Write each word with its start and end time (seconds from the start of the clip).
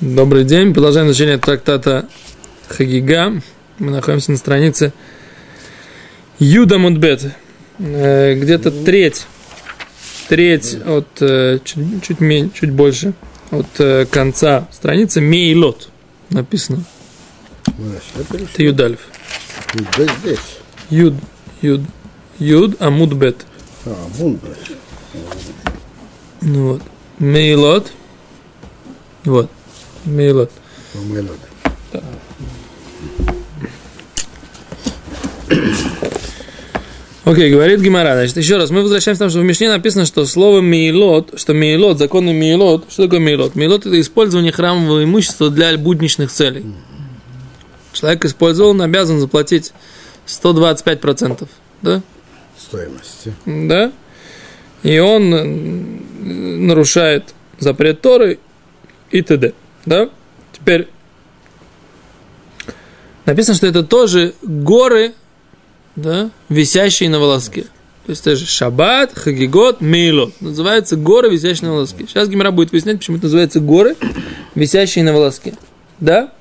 Добрый 0.00 0.44
день. 0.44 0.72
Продолжаем 0.72 1.08
изучение 1.08 1.38
трактата 1.38 2.08
Хагига. 2.68 3.42
Мы 3.80 3.90
находимся 3.90 4.30
на 4.30 4.36
странице 4.36 4.92
Юда 6.38 6.78
Мудбет. 6.78 7.34
Э, 7.80 8.36
где-то 8.36 8.70
треть, 8.70 9.26
треть 10.28 10.76
от, 10.86 11.08
э, 11.20 11.58
чуть, 11.64 12.04
чуть, 12.04 12.20
меньше, 12.20 12.60
чуть 12.60 12.70
больше 12.70 13.12
от 13.50 13.66
э, 13.80 14.06
конца 14.06 14.68
страницы 14.70 15.20
Мейлот 15.20 15.88
написано. 16.30 16.84
Это 18.14 18.62
Юдальф. 18.62 19.00
здесь. 20.22 20.38
Юд, 20.90 21.14
Юд, 21.60 21.80
Юд, 22.38 22.76
а 22.78 22.90
Мудбет. 22.90 23.46
А, 23.84 23.96
Мудбет. 24.16 24.58
Ну 26.42 26.68
вот. 26.74 26.82
Мейлот. 27.18 27.90
Вот. 29.24 29.50
Мейлот. 30.08 30.50
Мейлот. 30.94 31.38
Окей, 37.24 37.50
okay, 37.50 37.52
говорит 37.52 37.80
Гимара. 37.80 38.14
Значит, 38.14 38.38
еще 38.38 38.56
раз, 38.56 38.70
мы 38.70 38.80
возвращаемся 38.80 39.18
к 39.18 39.20
тому, 39.20 39.30
что 39.30 39.40
в 39.40 39.44
Мишне 39.44 39.68
написано, 39.68 40.06
что 40.06 40.24
слово 40.24 40.62
мейлот, 40.62 41.38
что 41.38 41.52
мейлот, 41.52 41.98
законный 41.98 42.32
мейлот, 42.32 42.86
что 42.88 43.04
такое 43.04 43.20
мейлот? 43.20 43.54
Мейлот– 43.54 43.84
это 43.86 44.00
использование 44.00 44.50
храмового 44.50 45.04
имущества 45.04 45.50
для 45.50 45.76
будничных 45.76 46.32
целей. 46.32 46.64
Человек 47.92 48.24
использовал, 48.24 48.70
он 48.70 48.80
обязан 48.80 49.20
заплатить 49.20 49.74
125%, 50.26 51.46
да? 51.82 52.00
Стоимости. 52.56 53.34
Да? 53.44 53.92
И 54.82 54.98
он 54.98 56.66
нарушает 56.66 57.34
запрет 57.58 58.00
Торы 58.00 58.38
и 59.10 59.22
т.д. 59.22 59.52
Да? 59.88 60.10
Теперь 60.52 60.88
написано, 63.24 63.56
что 63.56 63.66
это 63.66 63.82
тоже 63.82 64.34
горы, 64.42 65.14
да, 65.96 66.30
висящие 66.50 67.08
на 67.08 67.18
волоске. 67.18 67.62
То 68.04 68.10
есть 68.10 68.26
это 68.26 68.36
же 68.36 68.44
шаббат, 68.44 69.16
хагигот, 69.16 69.80
мейлот. 69.80 70.38
Называются 70.42 70.96
горы, 70.96 71.30
висящие 71.30 71.68
на 71.68 71.74
волоске. 71.74 72.06
Сейчас 72.06 72.28
Гимара 72.28 72.50
будет 72.50 72.70
выяснять, 72.72 72.98
почему 72.98 73.16
это 73.16 73.26
называется 73.26 73.60
горы, 73.60 73.96
висящие 74.54 75.04
на 75.04 75.14
волоске. 75.14 75.54
Да? 76.00 76.32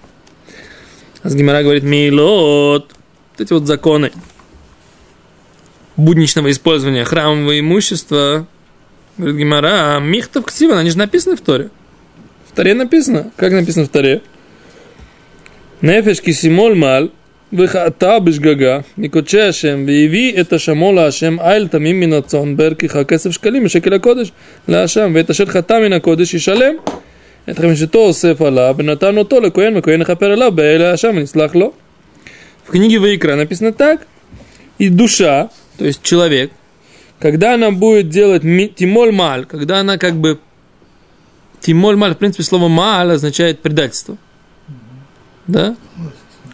А 1.24 1.30
Гимара 1.30 1.64
говорит 1.64 1.84
мейлот. 1.84 2.92
Вот 3.32 3.42
эти 3.42 3.54
вот 3.54 3.66
законы 3.66 4.12
будничного 5.96 6.52
использования 6.52 7.06
храмового 7.06 7.58
имущества. 7.58 8.46
Говорит 9.18 9.38
Гимара, 9.38 9.96
а 9.96 10.00
михтов 10.00 10.46
ктива, 10.46 10.78
они 10.80 10.90
же 10.90 10.98
написаны 10.98 11.38
в 11.38 11.42
Торе. 11.42 11.70
Таре 12.57 12.75
написано. 12.75 13.31
Как 13.37 13.53
написано 13.53 13.87
в 13.87 13.91
Таре? 13.91 14.21
Нефеш 15.81 16.21
кисимол 16.21 16.75
мал, 16.75 17.11
וחטא 17.53 18.19
בשגגה, 18.19 18.81
מקודשי 18.99 19.41
השם, 19.41 19.85
והביא 19.87 20.41
את 20.41 20.53
השמו 20.53 20.93
להשם 20.93 21.41
איל 21.41 21.69
תמים 21.69 22.01
מן 22.01 22.13
הצאן, 22.13 22.57
בערכך 22.57 22.97
כסף 23.09 23.31
שקלים 23.31 23.65
משקל 23.65 23.95
הקודש 23.95 24.33
להשם, 24.69 25.13
ואת 25.15 25.31
אשר 25.31 25.47
חטא 25.47 25.79
מן 25.81 25.93
הקודש 25.93 26.35
ישלם. 26.35 26.75
את 27.51 27.59
חמשתו 27.59 27.99
אוסף 27.99 28.43
עליו, 28.43 28.75
ונתן 28.79 29.17
אותו 29.17 29.41
לכהן, 29.41 29.77
וכהן 29.77 30.01
יכפר 30.01 30.33
עליו, 30.33 30.53
באלה 30.53 30.91
להשם, 30.91 31.13
ונסלח 31.17 31.55
לו. 31.55 31.73
В 32.65 32.71
книге 32.71 32.99
Ваикра 33.01 33.35
написано 33.35 33.73
так. 33.73 34.07
И 34.79 34.89
душа, 34.89 35.51
то 35.79 35.85
есть 35.85 36.03
человек, 36.03 36.53
когда 37.19 37.55
она 37.55 37.71
будет 37.73 38.09
делать 38.09 38.43
тимоль 38.77 39.13
маль, 39.13 39.47
когда 39.47 39.81
она 39.81 39.99
как 39.99 40.15
бы 40.15 40.39
Тимоль 41.62 41.96
маль, 41.96 42.14
в 42.14 42.18
принципе, 42.18 42.44
слово 42.44 42.68
мааль 42.68 43.12
означает 43.12 43.62
предательство. 43.62 44.18
Да? 45.48 45.76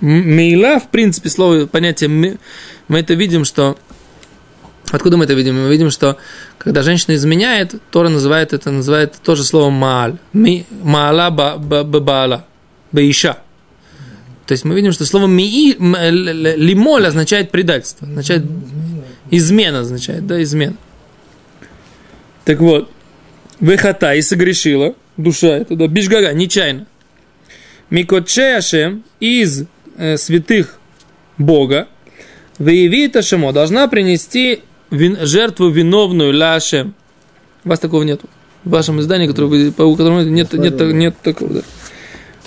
Мейла, 0.02 0.80
в 0.80 0.90
принципе, 0.90 1.30
слово, 1.30 1.66
понятие, 1.66 2.10
мы, 2.10 2.38
мы 2.88 3.00
это 3.00 3.14
видим, 3.14 3.46
что... 3.46 3.78
Откуда 4.92 5.18
мы 5.18 5.26
это 5.26 5.34
видим? 5.34 5.64
Мы 5.64 5.70
видим, 5.70 5.90
что 5.90 6.18
когда 6.58 6.84
женщина 6.84 7.16
изменяет, 7.16 7.76
Тора 7.90 8.10
называет 8.10 8.54
это, 8.54 8.70
называет 8.70 9.16
тоже 9.24 9.44
слово 9.44 9.70
мааль. 9.70 10.18
Маала 10.34 11.30
баала, 11.30 12.46
баиша. 12.92 13.40
То 14.46 14.52
есть 14.52 14.66
мы 14.66 14.76
видим, 14.76 14.92
что 14.92 15.06
слово 15.06 15.28
ми, 15.28 15.76
лимоль 15.80 17.08
означает 17.08 17.50
предательство, 17.50 18.08
означает 18.08 18.44
измена, 19.32 19.80
означает, 19.80 20.28
да, 20.28 20.44
измена. 20.44 20.76
Так 22.46 22.60
вот, 22.60 22.92
выхата 23.60 24.14
и 24.14 24.22
согрешила, 24.22 24.96
душа 25.18 25.58
это, 25.58 25.76
да, 25.76 25.88
бишгага, 25.88 26.34
нечаянно. 26.34 26.86
Микотше 27.90 28.58
Ашем 28.58 29.04
из 29.20 29.66
э, 29.98 30.18
святых 30.18 30.80
Бога, 31.38 31.88
выявит 32.58 33.16
Ашемо, 33.16 33.54
должна 33.54 33.88
принести 33.88 34.62
вин, 34.90 35.18
жертву 35.22 35.70
виновную 35.70 36.32
ля 36.32 36.56
Ашем. 36.56 36.96
У 37.64 37.70
вас 37.70 37.80
такого 37.80 38.04
нету. 38.04 38.28
В 38.64 38.72
вашем 38.72 39.00
издании, 39.00 39.28
которое 39.28 39.48
вы, 39.48 39.72
по 39.72 39.92
которому 39.96 40.24
нет, 40.24 40.54
нет, 40.54 40.80
нет, 40.80 40.94
нет 40.94 41.16
такого, 41.22 41.54
да. 41.56 41.62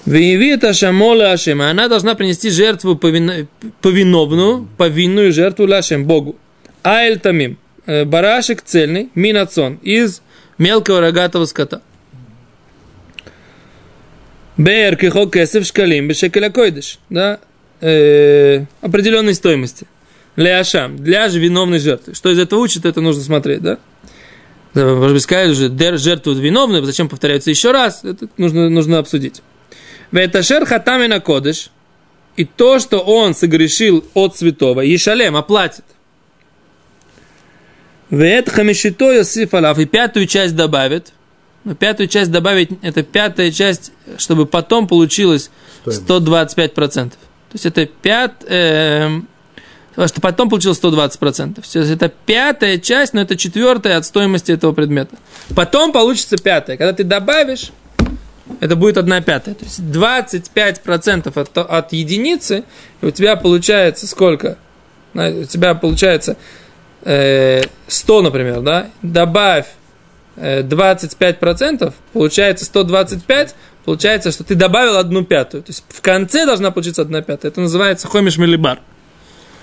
Выявит 0.05 0.65
Ашемо 0.65 1.15
ля 1.15 1.33
Ашем. 1.33 1.61
Она 1.63 1.89
должна 1.89 2.15
принести 2.15 2.51
жертву 2.51 2.97
повин, 2.97 3.49
повиновную, 3.81 4.69
повинную 4.77 5.33
жертву 5.33 5.67
ля 5.67 5.79
Ашем, 5.79 6.05
Богу. 6.05 6.37
Аэль 6.83 7.19
Тамим. 7.19 7.59
Э, 7.87 8.05
барашек 8.05 8.63
цельный, 8.63 9.11
минацон, 9.15 9.79
из 9.83 10.21
мелкого 10.59 11.01
рогатого 11.01 11.45
скота. 11.47 11.83
Бер 14.57 14.97
кихо 14.97 15.27
кесев 15.27 15.67
шкалим 15.67 16.09
бешекеля 16.09 16.51
койдыш. 16.51 16.99
Да? 17.11 17.41
Э, 17.81 18.65
определенной 18.81 19.35
стоимости. 19.35 19.87
Ляшам. 20.37 20.97
Для 20.97 21.29
же 21.29 21.39
виновной 21.39 21.79
жертвы. 21.79 22.15
Что 22.15 22.31
из 22.31 22.39
этого 22.39 22.61
учит, 22.61 22.85
это 22.85 23.01
нужно 23.01 23.23
смотреть, 23.23 23.63
да? 23.63 23.79
Может 24.75 25.15
быть, 25.15 25.23
сказали 25.23 25.53
уже, 25.53 25.69
дер 25.71 25.99
жертвуют 25.99 26.39
виновную, 26.39 26.85
зачем 26.85 27.09
повторяются 27.09 27.49
еще 27.49 27.73
раз? 27.73 28.05
Это 28.05 28.29
нужно, 28.37 28.69
нужно 28.69 28.99
обсудить. 28.99 29.43
Веташер 30.13 30.67
хатами 30.67 31.07
на 31.07 31.21
кодыш. 31.21 31.71
И 32.37 32.45
то, 32.45 32.79
что 32.79 32.99
он 32.99 33.35
согрешил 33.35 34.05
от 34.13 34.37
святого, 34.37 34.83
Ешалем 34.83 35.37
оплатит. 35.37 35.85
Вет 38.11 38.49
хамишито 38.49 39.13
Йосиф 39.13 39.55
Алав. 39.55 39.79
И 39.79 39.85
пятую 39.85 40.27
часть 40.27 40.55
добавит. 40.55 41.13
Но 41.65 41.75
пятую 41.75 42.07
часть 42.07 42.31
добавить, 42.31 42.71
это 42.83 43.03
пятая 43.03 43.51
часть, 43.51 43.91
чтобы 44.19 44.47
потом 44.47 44.87
получилось 44.87 45.51
125%. 45.85 47.11
То 47.11 47.17
есть 47.53 47.67
это 47.67 47.87
пят, 47.87 48.45
э, 48.47 49.09
что 49.97 50.21
потом 50.21 50.49
получилось 50.49 50.79
120%. 50.79 51.55
То 51.55 51.61
есть 51.61 51.91
это 51.91 52.13
пятая 52.25 52.79
часть, 52.79 53.15
но 53.15 53.21
это 53.21 53.37
четвертая 53.37 53.97
от 53.97 54.05
стоимости 54.05 54.53
этого 54.53 54.73
предмета. 54.75 55.17
Потом 55.57 55.91
получится 55.91 56.37
пятая. 56.37 56.77
Когда 56.77 56.93
ты 56.93 57.03
добавишь, 57.03 57.73
это 58.61 58.77
будет 58.77 58.97
одна 58.97 59.21
пятая. 59.21 59.57
То 59.57 59.65
есть 59.65 59.81
25% 59.81 61.33
от, 61.35 61.59
от 61.59 61.93
единицы, 61.93 62.63
и 63.01 63.07
у 63.07 63.11
тебя 63.11 63.35
получается 63.35 64.07
сколько? 64.07 64.57
У 65.15 65.45
тебя 65.45 65.75
получается 65.75 66.37
100, 67.07 68.19
э, 68.19 68.23
например, 68.23 68.61
да, 68.63 68.91
добавь 69.03 69.67
25%, 70.37 71.83
э, 71.83 71.93
получается 72.13 72.65
125, 72.65 73.55
получается, 73.85 74.33
что 74.33 74.43
ты 74.43 74.57
добавил 74.57 74.97
одну 74.97 75.25
пятую. 75.25 75.63
То 75.63 75.71
есть 75.71 75.85
в 75.89 76.01
конце 76.01 76.45
должна 76.47 76.73
получиться 76.73 77.03
одна 77.03 77.23
пятая. 77.23 77.53
Это 77.53 77.61
называется 77.61 78.09
хомиш 78.09 78.39
милибар. 78.39 78.81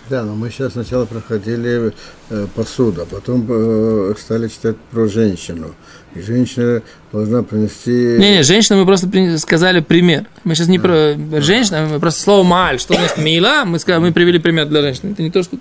Да, 0.09 0.23
но 0.23 0.35
мы 0.35 0.49
сейчас 0.49 0.73
сначала 0.73 1.05
проходили 1.05 1.93
э, 2.29 2.47
посуду, 2.55 3.03
а 3.03 3.05
потом 3.05 3.45
э, 3.49 4.13
стали 4.19 4.47
читать 4.49 4.75
про 4.91 5.07
женщину. 5.07 5.75
И 6.13 6.21
женщина 6.21 6.81
должна 7.11 7.43
принести... 7.43 8.17
Не-не, 8.19 8.43
женщина 8.43 8.79
мы 8.79 8.85
просто 8.85 9.09
сказали 9.37 9.79
пример. 9.79 10.25
Мы 10.43 10.55
сейчас 10.55 10.67
не 10.67 10.79
про 10.79 11.15
женщину, 11.41 11.87
мы 11.87 11.99
просто 11.99 12.21
слово 12.21 12.43
маль, 12.43 12.79
что 12.79 12.95
значит 12.95 13.17
мила, 13.17 13.63
мы, 13.65 13.79
сказали, 13.79 14.01
мы 14.01 14.11
привели 14.11 14.39
пример 14.39 14.67
для 14.67 14.81
женщины. 14.81 15.11
Это 15.11 15.23
не 15.23 15.31
то, 15.31 15.41
что... 15.41 15.57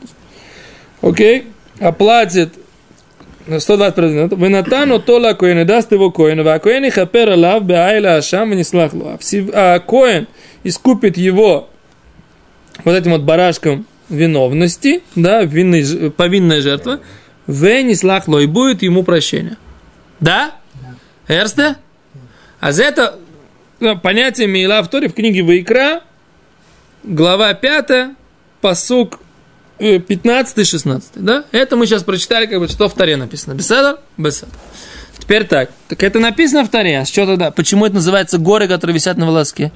Окей? 1.03 1.47
Оплатит 1.81 2.55
120%. 3.47 4.37
Венатану 4.37 5.01
тола 5.01 5.35
коэн, 5.35 5.61
и 5.61 5.65
даст 5.65 5.93
его 5.93 6.11
коэн, 6.11 6.47
а 6.47 6.59
коэн 6.59 6.85
и 6.85 6.91
хапер 6.91 7.31
алав 7.31 7.65
беайла 7.65 8.17
ашам 8.17 8.51
не. 8.51 8.65
А 9.53 9.79
коэн 9.81 10.27
искупит 10.65 11.17
его 11.17 11.69
вот 12.85 12.95
этим 12.95 13.13
вот 13.13 13.23
барашком 13.23 13.87
виновности, 14.09 15.03
да, 15.15 15.43
винной, 15.43 16.11
повинная 16.11 16.61
жертва, 16.61 17.01
в 17.47 17.83
не 17.83 17.95
слахло, 17.95 18.39
и 18.39 18.47
будет 18.47 18.83
ему 18.83 19.03
прощение. 19.03 19.57
Да? 20.21 20.53
Эрсте? 21.29 21.77
А 22.61 22.73
за 22.73 22.85
это 22.85 23.19
ну, 23.81 23.99
понятие 23.99 24.47
Мейла 24.47 24.83
в 24.83 24.89
Торе 24.89 25.09
в 25.09 25.15
книге 25.15 25.43
Вайкра, 25.43 26.03
глава 27.03 27.53
5, 27.55 28.11
посук 28.61 29.19
15-16, 29.79 31.03
да? 31.17 31.45
Это 31.53 31.77
мы 31.77 31.87
сейчас 31.87 32.03
прочитали, 32.05 32.47
как 32.47 32.61
бы, 32.61 32.69
что 32.69 32.89
в 32.89 32.95
Таре 32.95 33.17
написано. 33.17 33.55
Беседа? 33.55 34.01
Беседа. 34.17 34.53
Теперь 35.19 35.47
так. 35.47 35.71
Так 35.89 36.03
это 36.03 36.19
написано 36.19 36.65
в 36.65 36.69
Торе. 36.69 36.99
А 36.99 37.05
что 37.05 37.27
тогда? 37.27 37.51
Почему 37.53 37.87
это 37.87 37.95
называется 37.95 38.39
горы, 38.39 38.67
которые 38.67 38.95
висят 38.95 39.17
на 39.17 39.27
волоске? 39.27 39.71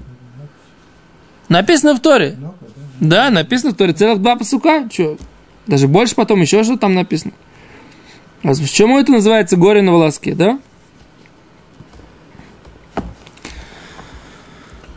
Написано 1.48 1.94
в 1.94 2.00
Торе. 2.00 2.36
Да, 3.00 3.30
написано 3.30 3.72
в 3.72 3.76
Торе. 3.76 3.92
Целых 3.92 4.20
два 4.20 4.36
посука. 4.36 4.88
Что? 4.92 5.16
Даже 5.66 5.86
больше 5.86 6.14
потом 6.16 6.40
еще 6.40 6.64
что 6.64 6.76
там 6.76 6.94
написано. 6.94 7.32
А 8.42 8.48
почему 8.48 8.98
это 8.98 9.12
называется 9.12 9.56
горе 9.56 9.82
на 9.82 9.92
волоске, 9.92 10.34
да? 10.34 10.58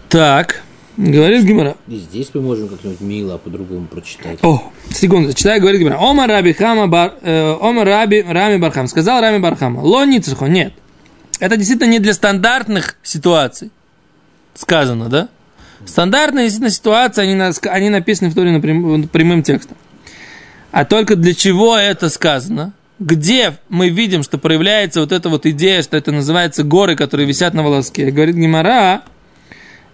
Так, 0.09 0.63
говорит 0.99 1.43
Гимара. 1.45 1.75
И 1.87 1.97
здесь 1.97 2.29
мы 2.33 2.41
можем 2.41 2.67
как-нибудь 2.67 2.99
мило 3.01 3.37
по-другому 3.37 3.87
прочитать. 3.87 4.39
О, 4.43 4.71
секунду, 4.91 5.33
читаю, 5.33 5.61
говорит 5.61 5.79
Гимара. 5.81 5.97
Ома 5.97 6.27
Раби 6.27 6.53
Хама 6.53 6.87
бар, 6.87 7.13
э, 7.21 7.55
Ома 7.59 7.85
Раби 7.85 8.21
Рами 8.21 8.57
Бархам. 8.57 8.87
Сказал 8.87 9.21
Рами 9.21 9.37
Бархама. 9.39 9.79
Ло 9.81 10.05
ницхо, 10.05 10.45
нет. 10.47 10.73
Это 11.39 11.55
действительно 11.57 11.89
не 11.89 11.99
для 11.99 12.13
стандартных 12.13 12.97
ситуаций. 13.01 13.71
Сказано, 14.55 15.07
да? 15.09 15.29
Стандартные 15.85 16.45
действительно 16.45 16.69
ситуации, 16.71 17.21
они, 17.23 17.35
на- 17.35 17.51
они 17.71 17.89
написаны 17.89 18.29
в 18.29 18.35
Торе 18.35 18.51
напрям- 18.51 19.07
прямым 19.07 19.43
текстом. 19.43 19.77
А 20.71 20.83
только 20.85 21.15
для 21.15 21.33
чего 21.33 21.77
это 21.77 22.09
сказано? 22.09 22.73
Где 22.99 23.53
мы 23.69 23.87
видим, 23.87 24.23
что 24.23 24.37
проявляется 24.37 24.99
вот 24.99 25.13
эта 25.13 25.29
вот 25.29 25.45
идея, 25.45 25.81
что 25.81 25.95
это 25.95 26.11
называется 26.11 26.63
горы, 26.63 26.97
которые 26.97 27.25
висят 27.25 27.53
на 27.53 27.63
волоске? 27.63 28.11
Говорит 28.11 28.35
Гимара, 28.35 29.03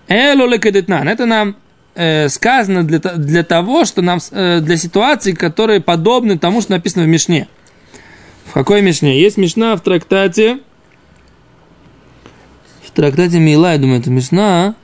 Эло 0.07 0.47
лекедетнан. 0.47 1.07
Это 1.07 1.25
нам 1.25 1.55
э, 1.95 2.29
сказано 2.29 2.83
для, 2.83 2.99
для 2.99 3.43
того, 3.43 3.85
что 3.85 4.01
нам, 4.01 4.19
э, 4.31 4.59
для 4.59 4.77
ситуаций, 4.77 5.33
которые 5.33 5.79
подобны 5.79 6.37
тому, 6.37 6.61
что 6.61 6.73
написано 6.73 7.05
в 7.05 7.07
Мишне. 7.07 7.47
В 8.45 8.53
какой 8.53 8.81
Мишне? 8.81 9.19
Есть 9.19 9.37
Мишна 9.37 9.75
в 9.75 9.81
трактате, 9.81 10.59
в 12.83 12.91
трактате 12.91 13.39
Мила, 13.39 13.71
я 13.71 13.77
думаю, 13.77 13.99
это 13.99 14.11
Мишна, 14.11 14.75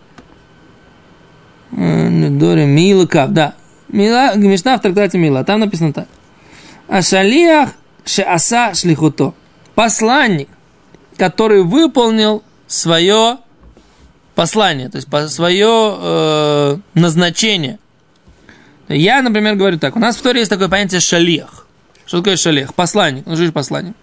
э, 1.71 2.09
Недоре 2.09 2.65
Мила 2.65 3.07
да. 3.27 3.53
Мила, 3.89 4.35
Мишна 4.35 4.77
в 4.77 4.81
трактате 4.81 5.17
Мила, 5.17 5.43
там 5.43 5.59
написано 5.59 5.93
так. 5.93 6.07
Ашалиях 6.87 7.69
шеаса 8.05 8.73
шлихуто. 8.73 9.33
Посланник, 9.75 10.49
который 11.17 11.63
выполнил 11.63 12.43
свое 12.67 13.37
послание, 14.35 14.89
то 14.89 14.97
есть 14.97 15.07
по- 15.09 15.27
свое 15.27 15.67
э, 15.99 16.77
назначение. 16.93 17.79
Я, 18.87 19.21
например, 19.21 19.55
говорю 19.55 19.79
так. 19.79 19.95
У 19.95 19.99
нас 19.99 20.17
в 20.17 20.21
Торе 20.21 20.39
есть 20.39 20.49
такое 20.49 20.67
понятие 20.67 20.99
шалех. 20.99 21.65
Что 22.05 22.17
такое 22.19 22.35
шалех? 22.37 22.73
Посланник. 22.73 23.25
Ну, 23.25 23.35
что 23.35 23.45
же 23.45 23.51
посланник? 23.51 23.95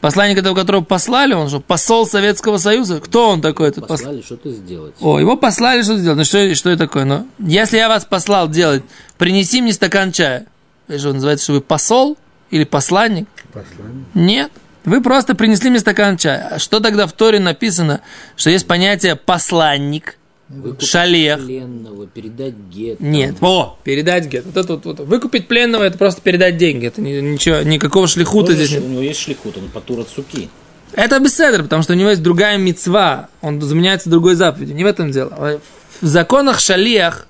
Посланник, 0.00 0.38
этого 0.38 0.54
которого 0.54 0.82
послали, 0.82 1.34
он 1.34 1.48
что, 1.48 1.60
посол 1.60 2.06
Советского 2.06 2.56
Союза? 2.58 3.00
Кто 3.00 3.28
он 3.28 3.42
такой? 3.42 3.68
Этот 3.68 3.84
пос- 3.84 3.88
Послали 3.88 4.22
что-то 4.22 4.50
сделать. 4.50 4.94
О, 5.00 5.18
его 5.18 5.36
послали 5.36 5.82
что 5.82 5.96
сделать. 5.98 6.16
Ну, 6.18 6.24
что, 6.24 6.54
что 6.54 6.70
это 6.70 6.84
такое? 6.86 7.04
Ну, 7.04 7.26
если 7.38 7.76
я 7.76 7.88
вас 7.88 8.04
послал 8.06 8.48
делать, 8.48 8.82
принеси 9.18 9.60
мне 9.60 9.72
стакан 9.72 10.12
чая. 10.12 10.46
Это 10.88 10.98
что, 10.98 11.12
называется, 11.12 11.44
что 11.44 11.52
вы 11.54 11.60
посол 11.60 12.16
или 12.50 12.64
посланник? 12.64 13.28
Послание. 13.52 14.04
Нет. 14.14 14.52
Вы 14.84 15.02
просто 15.02 15.34
принесли 15.34 15.70
мне 15.70 15.78
стакан 15.78 16.16
чая. 16.16 16.48
А 16.52 16.58
что 16.58 16.80
тогда 16.80 17.06
в 17.06 17.12
Торе 17.12 17.38
написано, 17.38 18.00
что 18.36 18.50
есть 18.50 18.66
понятие 18.66 19.16
посланник, 19.16 20.16
Выкупить 20.48 20.88
шалех? 20.88 21.44
пленного, 21.44 22.06
передать 22.08 22.54
гет. 22.72 22.98
Нет. 23.00 23.36
О, 23.40 23.78
передать 23.84 24.26
гет. 24.26 24.44
Вот 24.46 24.56
это 24.56 24.72
вот, 24.74 24.84
вот. 24.84 25.00
Выкупить 25.00 25.46
пленного 25.48 25.84
это 25.84 25.96
просто 25.96 26.22
передать 26.22 26.56
деньги. 26.56 26.86
Это 26.86 27.00
ни- 27.00 27.20
ничего, 27.20 27.60
никакого 27.62 28.08
шлихута 28.08 28.48
Тоже 28.48 28.64
здесь 28.66 28.70
нет. 28.78 28.84
У 28.84 28.88
него 28.88 29.02
есть 29.02 29.20
шлихут, 29.20 29.58
он 29.58 29.68
патура 29.68 30.04
цуки. 30.04 30.48
Это 30.92 31.20
беседр, 31.20 31.62
потому 31.62 31.82
что 31.84 31.92
у 31.92 31.96
него 31.96 32.08
есть 32.10 32.22
другая 32.22 32.58
мецва, 32.58 33.28
он 33.42 33.60
заменяется 33.60 34.10
другой 34.10 34.34
заповедью. 34.34 34.74
Не 34.74 34.82
в 34.82 34.88
этом 34.88 35.12
дело. 35.12 35.60
В 36.00 36.06
законах 36.06 36.58
шалиях, 36.58 37.28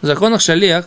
в 0.00 0.06
законах 0.06 0.40
шалиях 0.40 0.86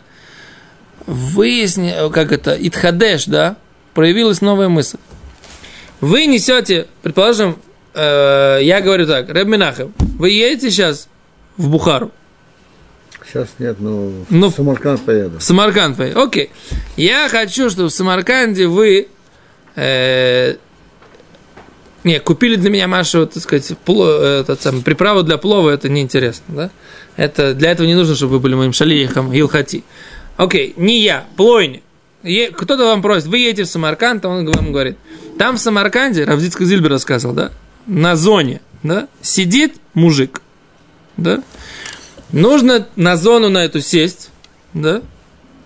выясни, 1.05 1.93
как 2.13 2.31
это, 2.31 2.55
итхадеш, 2.57 3.25
да, 3.25 3.57
проявилась 3.93 4.39
новая 4.41 4.69
мысль. 4.69 4.97
Вы 6.03 6.25
несете, 6.25 6.87
предположим, 7.01 7.57
э, 7.93 8.59
я 8.61 8.81
говорю 8.81 9.07
так, 9.07 9.29
Рэб 9.29 9.47
Минахем, 9.47 9.93
вы 10.19 10.31
едете 10.31 10.69
сейчас 10.69 11.07
в 11.55 11.69
Бухару, 11.69 12.11
Сейчас 13.25 13.47
нет, 13.57 13.77
но 13.79 14.11
Ну, 14.29 14.49
в 14.49 14.53
Самарканд 14.53 15.01
поеду. 15.05 15.39
в 15.39 15.43
Самарканд, 15.43 15.95
поедете. 15.97 16.19
окей. 16.19 16.49
Я 16.97 17.29
хочу, 17.29 17.69
чтобы 17.69 17.87
в 17.87 17.93
Самарканде 17.93 18.67
вы 18.67 19.07
э, 19.77 20.55
не, 22.03 22.19
купили 22.19 22.57
для 22.57 22.69
меня 22.69 22.87
Машу, 22.89 23.25
так 23.25 23.41
сказать, 23.41 23.71
пло- 23.85 24.41
этот 24.41 24.61
самый, 24.61 24.81
приправу 24.83 25.23
для 25.23 25.37
плова, 25.37 25.69
это 25.69 25.87
неинтересно, 25.87 26.43
да? 26.53 26.69
Это, 27.15 27.53
для 27.53 27.71
этого 27.71 27.87
не 27.87 27.95
нужно, 27.95 28.13
чтобы 28.15 28.33
вы 28.33 28.39
были 28.41 28.55
моим 28.55 28.73
шалиехом, 28.73 29.31
Илхати. 29.33 29.83
Окей, 30.35 30.73
не 30.75 30.99
я, 31.01 31.25
плойни. 31.37 31.81
Кто-то 32.23 32.85
вам 32.85 33.01
просит, 33.01 33.27
вы 33.27 33.39
едете 33.39 33.63
в 33.63 33.67
Самарканд, 33.67 34.23
а 34.23 34.29
он 34.29 34.45
вам 34.45 34.71
говорит, 34.71 34.97
там 35.37 35.57
в 35.57 35.59
Самарканде, 35.59 36.23
Равдицкий 36.23 36.65
Зильбер 36.65 36.91
рассказывал, 36.91 37.35
да, 37.35 37.51
на 37.85 38.15
зоне, 38.15 38.61
да, 38.81 39.09
сидит 39.21 39.75
мужик, 39.93 40.41
да, 41.17 41.43
нужно 42.31 42.87
на 42.95 43.17
зону 43.17 43.49
на 43.49 43.65
эту 43.65 43.81
сесть, 43.81 44.29
да, 44.73 45.01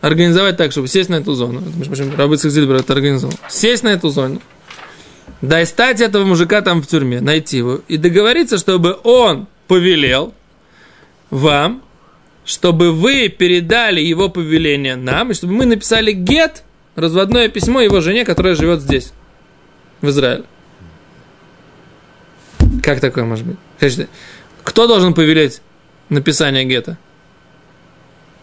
организовать 0.01 0.57
так, 0.57 0.71
чтобы 0.71 0.87
сесть 0.87 1.09
на 1.09 1.15
эту 1.15 1.33
зону. 1.33 1.61
Прочим, 1.85 2.15
Равдицкий 2.15 2.49
Зильбер 2.49 2.77
это 2.77 2.93
организовал. 2.93 3.35
Сесть 3.49 3.83
на 3.83 3.89
эту 3.89 4.09
зону, 4.09 4.41
достать 5.41 6.01
этого 6.01 6.25
мужика 6.25 6.61
там 6.61 6.81
в 6.81 6.87
тюрьме, 6.87 7.21
найти 7.21 7.57
его, 7.57 7.81
и 7.87 7.97
договориться, 7.97 8.57
чтобы 8.57 8.97
он 9.03 9.47
повелел 9.67 10.33
вам, 11.29 11.83
чтобы 12.47 12.93
вы 12.93 13.27
передали 13.27 13.99
его 13.99 14.29
повеление 14.29 14.95
нам, 14.95 15.31
и 15.31 15.33
чтобы 15.33 15.53
мы 15.53 15.65
написали 15.65 16.13
гет, 16.13 16.63
разводное 16.95 17.49
письмо 17.49 17.81
его 17.81 17.99
жене, 17.99 18.23
которая 18.23 18.55
живет 18.55 18.79
здесь, 18.79 19.11
в 19.99 20.07
Израиле. 20.07 20.45
Как 22.81 23.01
такое 23.01 23.25
может 23.25 23.45
быть? 23.45 24.07
Кто 24.63 24.87
должен 24.87 25.13
повелеть 25.13 25.61
написание 26.07 26.63
гета? 26.63 26.97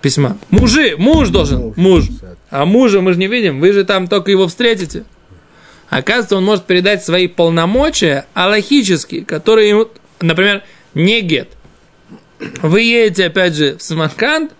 Письма. 0.03 0.37
Мужи, 0.51 0.97
муж 0.99 1.31
должен, 1.31 1.73
Муж. 1.77 2.05
А 2.51 2.67
мужа 2.67 3.01
мы 3.01 3.15
же 3.15 3.19
не 3.19 3.27
видим, 3.27 3.59
вы 3.59 3.73
же 3.73 3.85
там 3.85 4.07
только 4.07 4.31
его 4.31 4.47
встретите. 4.49 5.05
Оказывается, 5.89 6.37
он 6.37 6.45
может 6.45 6.67
передать 6.67 7.03
свои 7.03 7.27
полномочия 7.27 8.27
аллахические, 8.35 9.25
которые 9.25 9.71
ему, 9.71 9.89
например, 10.21 10.63
не 10.93 11.23
гет. 11.23 11.49
Вы 12.63 12.83
едете, 12.83 13.27
опять 13.27 13.55
же, 13.55 13.77
в 13.77 13.83
Самарканд, 13.83 14.53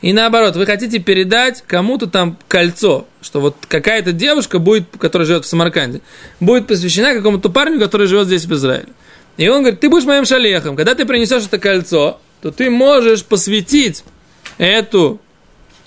и 0.00 0.12
наоборот, 0.12 0.56
вы 0.56 0.66
хотите 0.66 0.98
передать 0.98 1.62
кому-то 1.66 2.08
там 2.08 2.36
кольцо, 2.48 3.06
что 3.20 3.40
вот 3.40 3.56
какая-то 3.68 4.12
девушка 4.12 4.58
будет, 4.58 4.84
которая 4.98 5.26
живет 5.26 5.44
в 5.44 5.48
Самарканде, 5.48 6.00
будет 6.40 6.66
посвящена 6.66 7.14
какому-то 7.14 7.48
парню, 7.50 7.78
который 7.78 8.08
живет 8.08 8.26
здесь 8.26 8.44
в 8.44 8.52
Израиле. 8.52 8.88
И 9.36 9.48
он 9.48 9.60
говорит, 9.60 9.80
ты 9.80 9.88
будешь 9.88 10.04
моим 10.04 10.24
шалехом. 10.24 10.76
Когда 10.76 10.94
ты 10.94 11.06
принесешь 11.06 11.44
это 11.44 11.58
кольцо, 11.58 12.20
то 12.42 12.50
ты 12.50 12.68
можешь 12.68 13.24
посвятить 13.24 14.04
эту 14.58 15.20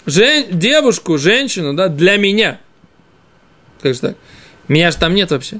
жен- 0.06 0.48
девушку, 0.50 1.18
женщину, 1.18 1.74
да, 1.74 1.90
для 1.90 2.18
меня. 2.18 2.60
Как 3.82 3.94
же 3.94 4.00
так? 4.00 4.16
Меня 4.68 4.92
же 4.92 4.98
там 4.98 5.14
нет 5.14 5.32
вообще. 5.32 5.60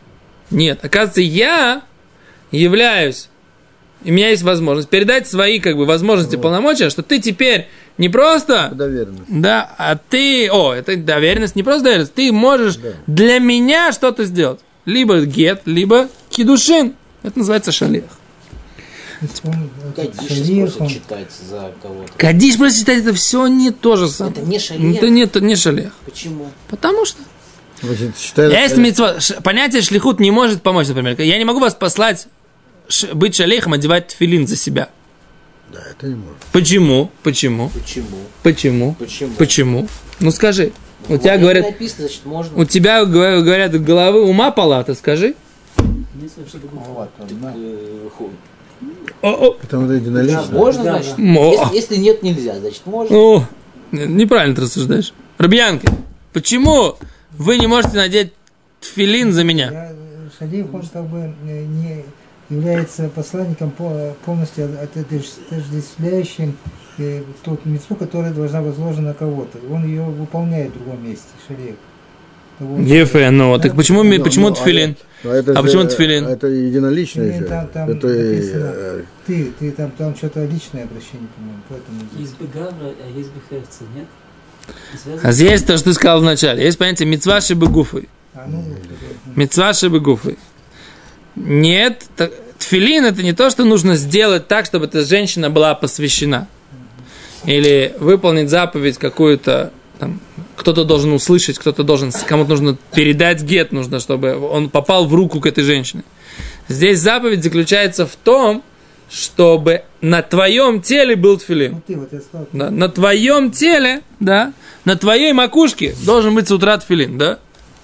Нет. 0.50 0.84
Оказывается, 0.84 1.22
я 1.22 1.84
являюсь, 2.52 3.30
и 4.06 4.12
у 4.12 4.14
меня 4.14 4.30
есть 4.30 4.44
возможность 4.44 4.88
передать 4.90 5.28
свои, 5.28 5.60
как 5.60 5.76
бы, 5.76 5.86
возможности, 5.86 6.36
полномочия, 6.38 6.90
что 6.90 7.02
ты 7.04 7.20
теперь 7.20 7.68
не 7.98 8.08
просто, 8.08 8.70
Доверенность. 8.74 9.24
да, 9.28 9.74
а 9.78 9.98
ты, 9.98 10.50
о, 10.52 10.74
это 10.74 10.96
доверенность, 10.96 11.56
не 11.56 11.64
просто 11.64 11.84
доверенность, 11.86 12.14
ты 12.14 12.32
можешь 12.32 12.78
для 13.08 13.40
меня 13.40 13.92
что-то 13.92 14.26
сделать. 14.26 14.60
Либо 14.86 15.22
гет, 15.22 15.64
либо 15.66 16.08
кидушин. 16.30 16.94
Это 17.24 17.40
называется 17.40 17.72
шалех. 17.72 18.04
Кадиш 19.96 20.60
просто 20.62 20.88
читать 20.88 21.28
за 21.50 21.72
кого-то. 21.82 22.12
Кадиш, 22.18 22.58
просто 22.58 22.80
читать, 22.80 23.00
это 23.00 23.14
все 23.14 23.48
не 23.48 23.72
то 23.72 23.96
же 23.96 24.08
самое. 24.08 24.36
Это 24.38 24.46
не 24.46 24.60
шалех. 24.60 24.98
Это 24.98 25.10
не, 25.10 25.22
это 25.24 25.42
не 25.42 25.56
шалех. 25.56 25.94
Почему? 26.06 26.50
Потому 26.70 27.06
что 27.06 27.20
Значит, 27.82 28.12
считай, 28.18 28.52
Есть 28.52 28.78
митцва. 28.78 29.20
Ш- 29.20 29.42
Понятие 29.42 29.82
шлихут 29.82 30.20
не 30.20 30.32
может 30.32 30.62
помочь, 30.62 30.88
например. 30.88 31.20
Я 31.22 31.38
не 31.38 31.46
могу 31.46 31.60
вас 31.60 31.74
послать 31.76 32.28
быть 33.14 33.36
шалейхом, 33.36 33.74
одевать 33.74 34.16
филин 34.18 34.48
за 34.48 34.56
себя. 34.56 34.90
Да, 35.72 35.80
это 35.92 36.08
не 36.08 36.16
может. 36.16 36.38
Почему? 36.52 37.10
Почему? 37.24 37.70
Почему? 37.70 38.18
Почему? 38.44 38.96
Почему? 39.00 39.34
Почему? 39.36 39.88
Ну 40.20 40.32
скажи. 40.32 40.72
У 41.08 41.14
Вот 41.14 41.22
тебя 41.22 41.38
говорят, 41.38 41.66
написано, 41.66 42.08
значит, 42.08 42.26
можно. 42.26 42.58
у 42.60 42.66
тебя 42.66 43.04
говор- 43.04 43.42
говорят 43.44 43.80
головы 43.84 44.24
ума 44.24 44.52
палата, 44.52 44.96
скажи. 44.96 45.36
Э, 49.22 49.50
Потому 49.62 49.86
что 49.86 49.94
единолично. 49.94 50.46
Можно, 50.52 50.84
значит. 50.84 51.18
Если, 51.18 51.76
если 51.76 51.96
нет, 51.98 52.24
нельзя, 52.24 52.60
значит, 52.60 52.86
можно. 52.86 53.16
о. 53.16 53.48
Неправильно 53.92 54.56
ты 54.56 54.62
рассуждаешь. 54.64 55.14
Рубьянки, 55.38 55.88
почему 56.34 56.96
вы 57.32 57.58
не 57.58 57.68
можете 57.68 57.98
надеть 57.98 58.34
филин 58.82 59.32
за 59.32 59.44
меня? 59.44 59.72
Я 59.72 59.92
Шалих, 60.38 60.74
он 60.74 60.82
как 60.92 61.06
бы 61.08 61.34
э, 61.48 61.64
не 61.66 62.04
является 62.50 63.10
посланником 63.10 63.72
по- 63.72 64.16
полностью 64.26 64.66
от- 64.82 64.96
отождествляющим 64.98 66.58
э, 66.98 67.24
тот 67.44 67.66
митцву, 67.66 67.96
которая 67.96 68.34
должна 68.34 68.62
возложена 68.62 69.10
на 69.10 69.14
кого-то. 69.14 69.58
Он 69.72 69.84
ее 69.86 70.04
выполняет 70.04 70.72
в 70.72 70.74
другом 70.80 71.04
месте. 71.08 71.26
Того- 72.58 72.80
Ефе, 72.80 73.32
ну, 73.32 73.60
так 73.60 73.76
почему, 73.76 74.04
ми- 74.04 74.18
Ну, 74.18 74.24
почему 74.24 74.50
ну, 74.50 74.56
тфилин? 74.56 74.96
Ну, 75.26 75.32
это 75.32 75.52
А 75.52 75.56
же- 75.56 75.62
почему 75.64 75.84
тфилин? 75.90 76.26
Это 76.26 76.48
единоличное 76.48 77.40
же. 77.40 77.46
там- 77.46 77.68
там 77.68 77.90
это, 77.90 78.08
написано. 78.08 78.72
э, 78.76 79.04
Ты, 79.28 79.52
ты 79.60 79.72
там, 79.72 79.92
там 79.92 80.16
что-то 80.16 80.46
личное 80.46 80.84
обращение, 80.84 81.28
по-моему, 81.36 81.60
поэтому... 81.68 82.00
Есть 82.18 82.38
бы 82.38 82.48
гавра, 82.48 82.94
а 83.04 83.18
есть 83.18 83.30
бы 83.32 83.42
херца, 83.50 83.84
нет? 83.94 84.06
А 85.22 85.32
здесь 85.34 85.64
то, 85.64 85.76
что 85.78 85.90
ты 85.90 85.94
сказал 85.96 86.22
вначале. 86.22 86.64
Есть 86.64 86.78
понятие 86.78 87.08
мецва 87.10 87.42
шибы 87.42 87.68
А, 88.34 88.46
ну, 88.48 88.64
Мецва 89.36 89.74
шибы 89.74 90.00
Нет, 91.36 92.06
тфилин 92.60 93.06
это 93.06 93.24
не 93.24 93.34
то, 93.34 93.50
что 93.50 93.66
нужно 93.66 93.96
сделать 93.96 94.48
так, 94.48 94.66
чтобы 94.66 94.86
эта 94.86 95.04
женщина 95.04 95.50
была 95.50 95.76
посвящена. 95.76 96.48
Или 97.46 97.94
выполнить 98.00 98.50
заповедь 98.50 98.98
какую-то, 98.98 99.72
там, 100.00 100.20
кто-то 100.56 100.84
должен 100.84 101.14
услышать, 101.14 101.60
кто-то 101.60 101.84
должен, 101.84 102.12
кому-то 102.12 102.52
нужно 102.52 102.78
передать 102.94 103.44
гет, 103.44 103.72
нужно, 103.72 104.00
чтобы 104.00 104.38
он 104.38 104.70
попал 104.70 105.06
в 105.06 105.14
руку 105.14 105.40
к 105.40 105.46
этой 105.46 105.64
женщине. 105.64 106.04
Здесь 106.68 107.00
заповедь 107.00 107.44
заключается 107.44 108.08
в 108.08 108.16
том, 108.16 108.64
чтобы 109.10 109.84
на 110.02 110.24
твоем 110.24 110.82
теле 110.82 111.16
был 111.16 111.38
тфилин. 111.38 111.84
ну 111.88 112.00
вот 112.00 112.24
сказал, 112.24 112.48
Да, 112.52 112.72
на 112.72 112.90
твоем 112.90 113.52
теле, 113.52 114.02
да, 114.20 114.54
на 114.84 114.96
твоей 114.96 115.32
макушке 115.34 115.96
должен 116.04 116.34
быть 116.34 116.48
с 116.48 116.52
утра 116.52 116.78
тфилин, 116.78 117.18
да, 117.18 117.40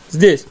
здесь, 0.09 0.45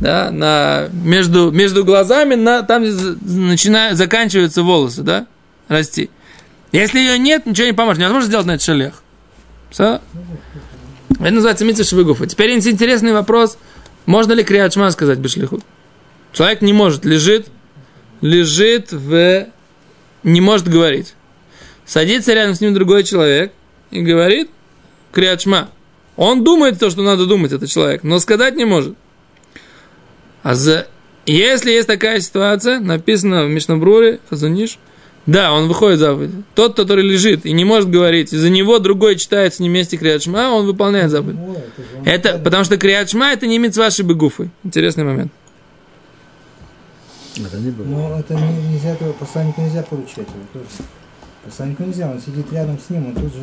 да, 0.00 0.30
на, 0.30 0.88
между, 0.92 1.50
между 1.50 1.84
глазами, 1.84 2.34
на, 2.34 2.62
там 2.62 2.82
начинают, 2.82 3.96
заканчиваются 3.96 4.62
волосы, 4.62 5.02
да, 5.02 5.26
расти. 5.68 6.10
Если 6.72 6.98
ее 6.98 7.18
нет, 7.18 7.46
ничего 7.46 7.66
не 7.66 7.72
поможет, 7.72 8.00
невозможно 8.00 8.28
сделать 8.28 8.46
на 8.46 8.52
это 8.52 8.64
шалех. 8.64 9.02
Все? 9.70 10.00
Это 11.10 11.30
называется 11.30 11.64
митцва 11.64 11.84
швыгуфа. 11.84 12.26
Теперь 12.26 12.52
интересный 12.52 13.12
вопрос, 13.12 13.58
можно 14.06 14.32
ли 14.32 14.42
криачма 14.42 14.90
сказать 14.90 15.18
бешлиху? 15.18 15.60
Человек 16.32 16.62
не 16.62 16.72
может, 16.72 17.04
лежит, 17.04 17.46
лежит 18.20 18.90
в... 18.90 19.46
не 20.24 20.40
может 20.40 20.68
говорить. 20.68 21.14
Садится 21.86 22.34
рядом 22.34 22.54
с 22.54 22.60
ним 22.60 22.74
другой 22.74 23.04
человек 23.04 23.52
и 23.90 24.00
говорит 24.00 24.50
криачма. 25.12 25.70
Он 26.16 26.42
думает 26.44 26.78
то, 26.78 26.90
что 26.90 27.02
надо 27.02 27.26
думать, 27.26 27.52
этот 27.52 27.70
человек, 27.70 28.02
но 28.02 28.18
сказать 28.18 28.56
не 28.56 28.64
может. 28.64 28.96
А 30.44 30.54
за... 30.54 30.86
если 31.26 31.72
есть 31.72 31.88
такая 31.88 32.20
ситуация, 32.20 32.78
написано 32.78 33.44
в 33.46 33.48
Мишнабруре, 33.48 34.20
Хазуниш, 34.30 34.78
да, 35.26 35.52
он 35.54 35.68
выходит 35.68 35.98
заповедь. 36.00 36.30
Тот, 36.54 36.76
который 36.76 37.02
лежит 37.02 37.46
и 37.46 37.52
не 37.52 37.64
может 37.64 37.88
говорить, 37.90 38.32
и 38.34 38.36
за 38.36 38.50
него 38.50 38.78
другой 38.78 39.16
читает 39.16 39.54
с 39.54 39.58
ним 39.58 39.72
вместе 39.72 39.96
криачма, 39.96 40.50
он 40.50 40.66
выполняет 40.66 41.10
заповедь. 41.10 41.36
ну, 41.36 41.52
это 41.54 41.62
он 41.98 42.06
Это, 42.06 42.22
правильно. 42.22 42.44
потому 42.44 42.64
что 42.64 42.76
криачма 42.76 43.32
это 43.32 43.46
не 43.46 43.58
митцва 43.58 43.90
шибегуфы. 43.90 44.50
Интересный 44.64 45.04
момент. 45.04 45.32
это 47.36 47.56
не 47.56 47.70
было. 47.70 47.84
Но 47.86 48.18
это 48.20 48.34
не- 48.34 48.74
нельзя, 48.74 48.90
этого 48.90 49.14
посланнику 49.14 49.62
нельзя 49.62 49.82
поручать. 49.82 50.28
Посланнику 51.42 51.84
нельзя, 51.84 52.10
он 52.10 52.20
сидит 52.20 52.52
рядом 52.52 52.78
с 52.78 52.90
ним, 52.90 53.06
он 53.08 53.14
тут 53.14 53.32
же... 53.34 53.40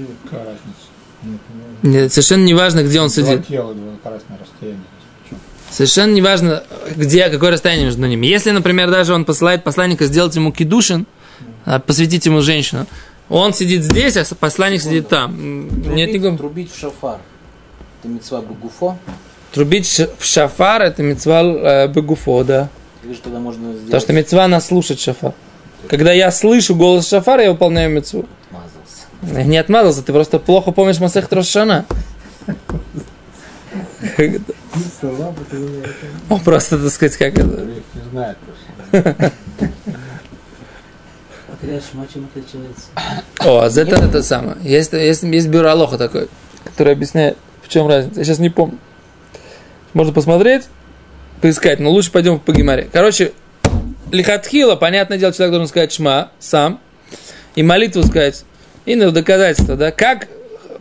Нет, 1.23 1.39
ну, 1.83 1.89
Нет, 1.89 2.11
Совершенно 2.13 2.43
не 2.43 2.53
важно, 2.53 2.83
где 2.83 2.99
он 3.01 3.07
Два 3.09 3.15
сидит. 3.15 3.47
тела, 3.47 3.73
два. 3.73 3.93
Причем 4.03 4.77
Совершенно 5.71 6.11
не 6.13 6.21
важно, 6.21 6.63
где, 6.95 7.29
какое 7.29 7.51
расстояние 7.51 7.85
между 7.85 8.05
ними. 8.05 8.27
Если, 8.27 8.51
например, 8.51 8.91
даже 8.91 9.13
он 9.13 9.23
посылает 9.23 9.63
посланника 9.63 10.05
сделать 10.05 10.35
ему 10.35 10.51
кидушин, 10.51 11.05
а, 11.65 11.79
посвятить 11.79 12.25
ему 12.25 12.41
женщину, 12.41 12.87
он 13.29 13.53
сидит 13.53 13.83
здесь, 13.83 14.17
а 14.17 14.25
посланник 14.35 14.81
сидит 14.81 15.07
там. 15.07 15.31
М, 15.31 15.95
Нет 15.95 16.09
Трубить, 16.09 16.13
никакого... 16.13 16.37
трубить 16.37 16.71
в 16.73 16.77
шафар. 16.77 17.19
Это 17.99 18.09
мецва 18.09 18.41
бегуфо. 18.41 18.97
Трубить 19.53 19.87
в 20.17 20.25
шафар 20.25 20.81
это 20.81 21.03
мецва 21.03 21.41
э, 21.41 21.87
бегуфо, 21.87 22.43
да. 22.43 22.69
Или 23.03 23.13
же 23.13 23.19
тогда 23.19 23.39
можно 23.39 23.71
сделать... 23.71 23.85
Потому 23.85 24.01
что 24.01 24.13
мецва 24.13 24.47
нас 24.49 24.67
слушать 24.67 24.99
шафар. 24.99 25.33
Когда 25.87 26.11
я 26.11 26.31
слышу 26.31 26.75
голос 26.75 27.07
шафара, 27.07 27.43
я 27.43 27.51
выполняю 27.51 27.89
мецву. 27.89 28.25
Отмазался. 28.49 29.47
Не 29.47 29.57
отмазался, 29.57 30.03
ты 30.03 30.11
просто 30.11 30.37
плохо 30.37 30.71
помнишь 30.71 30.99
Масех 30.99 31.29
Трошана. 31.29 31.85
Он 36.29 36.39
просто, 36.39 36.77
так 36.77 36.91
сказать, 36.91 37.17
как 37.17 37.33
это... 37.37 37.65
Не 37.65 38.09
знает 38.11 38.37
просто. 38.37 39.31
О, 43.39 43.59
а 43.59 43.67
это 43.67 43.95
это 43.95 44.23
самое. 44.23 44.57
Есть, 44.61 44.93
есть, 44.93 45.23
есть 45.23 45.47
бюро 45.47 45.69
Алоха 45.69 45.97
такой, 45.97 46.27
который 46.63 46.93
объясняет, 46.93 47.37
в 47.61 47.69
чем 47.69 47.87
разница. 47.87 48.19
Я 48.19 48.25
сейчас 48.25 48.39
не 48.39 48.49
помню. 48.49 48.77
Можно 49.93 50.13
посмотреть, 50.13 50.63
поискать, 51.41 51.79
но 51.79 51.89
лучше 51.91 52.11
пойдем 52.11 52.39
по 52.39 52.51
Гимаре. 52.51 52.89
Короче, 52.91 53.33
Лихатхила, 54.11 54.75
понятное 54.75 55.17
дело, 55.17 55.33
человек 55.33 55.51
должен 55.51 55.67
сказать 55.67 55.91
шма 55.91 56.31
сам, 56.39 56.79
и 57.55 57.63
молитву 57.63 58.03
сказать, 58.03 58.45
и 58.85 58.95
на 58.95 59.11
доказательство, 59.11 59.75
да, 59.75 59.91
как 59.91 60.27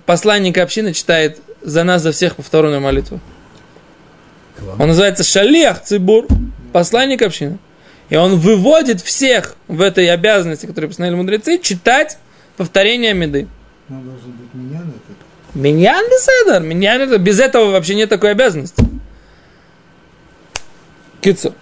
посланник 0.06 0.58
общины 0.58 0.92
читает 0.92 1.38
за 1.62 1.84
нас, 1.84 2.02
за 2.02 2.12
всех 2.12 2.36
повторную 2.36 2.80
молитву. 2.80 3.20
Он 4.78 4.88
называется 4.88 5.24
Шалех 5.24 5.82
Цибур, 5.82 6.26
посланник 6.72 7.22
общины. 7.22 7.58
И 8.08 8.16
он 8.16 8.36
выводит 8.36 9.00
всех 9.00 9.56
в 9.68 9.80
этой 9.80 10.10
обязанности, 10.10 10.66
которые 10.66 10.88
постановили 10.88 11.16
мудрецы, 11.16 11.58
читать 11.58 12.18
повторение 12.56 13.14
меды. 13.14 13.46
Ну, 13.88 14.00
должен 14.02 14.32
быть 14.32 14.52
меня 14.52 14.80
на 14.80 14.90
это. 14.90 15.30
Миньян 15.54 16.04
беседер, 16.06 16.60
миньян 16.60 17.00
это, 17.00 17.18
без 17.18 17.40
этого 17.40 17.70
вообще 17.70 17.94
нет 17.94 18.08
такой 18.08 18.32
обязанности. 18.32 18.84
Кицу. 21.20 21.54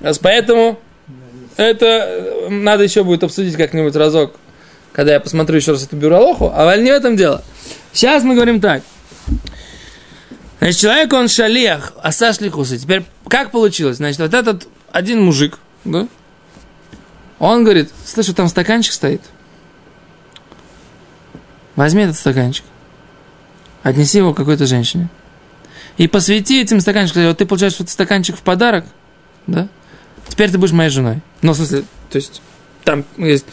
Раз 0.00 0.18
поэтому 0.18 0.78
это 1.56 1.86
э, 1.86 2.48
надо 2.48 2.84
еще 2.84 3.04
будет 3.04 3.22
обсудить 3.22 3.56
как-нибудь 3.56 3.94
разок, 3.94 4.34
когда 4.92 5.12
я 5.12 5.20
посмотрю 5.20 5.56
еще 5.56 5.72
раз 5.72 5.84
эту 5.84 5.96
бюролоху, 5.96 6.52
а 6.54 6.76
не 6.76 6.90
в 6.90 6.94
этом 6.94 7.16
дело. 7.16 7.42
Сейчас 7.92 8.24
мы 8.24 8.34
говорим 8.34 8.60
так. 8.60 8.82
Значит, 10.62 10.80
человек, 10.80 11.12
он 11.12 11.26
шалех, 11.26 11.92
а 12.04 12.12
сашлихусы. 12.12 12.78
Теперь, 12.78 13.04
как 13.26 13.50
получилось? 13.50 13.96
Значит, 13.96 14.20
вот 14.20 14.32
этот 14.32 14.68
один 14.92 15.20
мужик, 15.20 15.58
да? 15.84 16.06
Он 17.40 17.64
говорит, 17.64 17.90
слышу, 18.06 18.32
там 18.32 18.46
стаканчик 18.46 18.92
стоит. 18.92 19.22
Возьми 21.74 22.04
этот 22.04 22.16
стаканчик. 22.16 22.64
Отнеси 23.82 24.18
его 24.18 24.34
какой-то 24.34 24.66
женщине. 24.66 25.08
И 25.96 26.06
посвяти 26.06 26.62
этим 26.62 26.78
стаканчиком. 26.78 27.26
Вот 27.26 27.38
ты 27.38 27.44
получаешь 27.44 27.80
вот 27.80 27.90
стаканчик 27.90 28.36
в 28.36 28.42
подарок, 28.42 28.84
да? 29.48 29.66
Теперь 30.28 30.52
ты 30.52 30.58
будешь 30.58 30.70
моей 30.70 30.90
женой. 30.90 31.22
Ну, 31.40 31.54
в 31.54 31.56
смысле, 31.56 31.82
то 32.08 32.16
есть, 32.18 32.40
там 32.84 33.04
есть... 33.16 33.46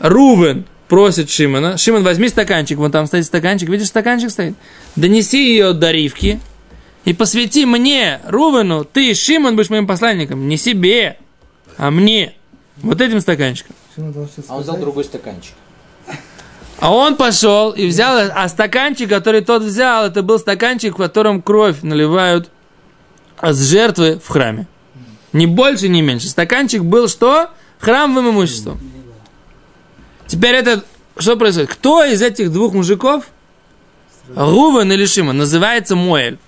Рувен 0.00 0.66
просит 0.88 1.30
Шимона. 1.30 1.76
Шимон, 1.76 2.02
возьми 2.02 2.28
стаканчик. 2.28 2.78
Вон 2.78 2.90
там 2.90 3.06
стоит 3.06 3.26
стаканчик. 3.26 3.68
Видишь, 3.68 3.88
стаканчик 3.88 4.30
стоит? 4.30 4.54
Донеси 4.94 5.38
ее 5.38 5.72
до 5.72 5.90
Ривки. 5.90 6.40
И 7.04 7.12
посвяти 7.12 7.66
мне, 7.66 8.20
Рувену, 8.26 8.84
ты, 8.84 9.14
Шимон, 9.14 9.56
будешь 9.56 9.70
моим 9.70 9.86
посланником. 9.86 10.48
Не 10.48 10.56
себе, 10.56 11.18
а 11.76 11.90
мне. 11.90 12.34
Вот 12.78 13.00
этим 13.00 13.20
стаканчиком. 13.20 13.74
А 13.96 14.56
он 14.56 14.62
взял 14.62 14.76
другой 14.76 15.04
стаканчик. 15.04 15.54
А 16.78 16.94
он 16.94 17.16
пошел 17.16 17.70
и 17.70 17.86
взял, 17.86 18.30
а 18.34 18.48
стаканчик, 18.48 19.08
который 19.08 19.40
тот 19.40 19.62
взял, 19.62 20.06
это 20.06 20.22
был 20.22 20.38
стаканчик, 20.38 20.94
в 20.94 20.98
котором 20.98 21.40
кровь 21.40 21.82
наливают 21.82 22.50
с 23.40 23.70
жертвы 23.70 24.20
в 24.22 24.28
храме. 24.28 24.66
Ни 25.32 25.46
больше, 25.46 25.88
ни 25.88 26.00
меньше. 26.00 26.28
Стаканчик 26.28 26.82
был 26.82 27.08
что? 27.08 27.50
Храмовым 27.78 28.30
имуществом. 28.30 28.80
Теперь 30.26 30.56
это, 30.56 30.84
что 31.16 31.36
происходит? 31.36 31.70
Кто 31.70 32.04
из 32.04 32.20
этих 32.22 32.52
двух 32.52 32.74
мужиков, 32.74 33.28
Рувен 34.34 34.90
или 34.92 35.04
Шимон, 35.06 35.38
называется 35.38 35.94
Моэль? 35.94 36.38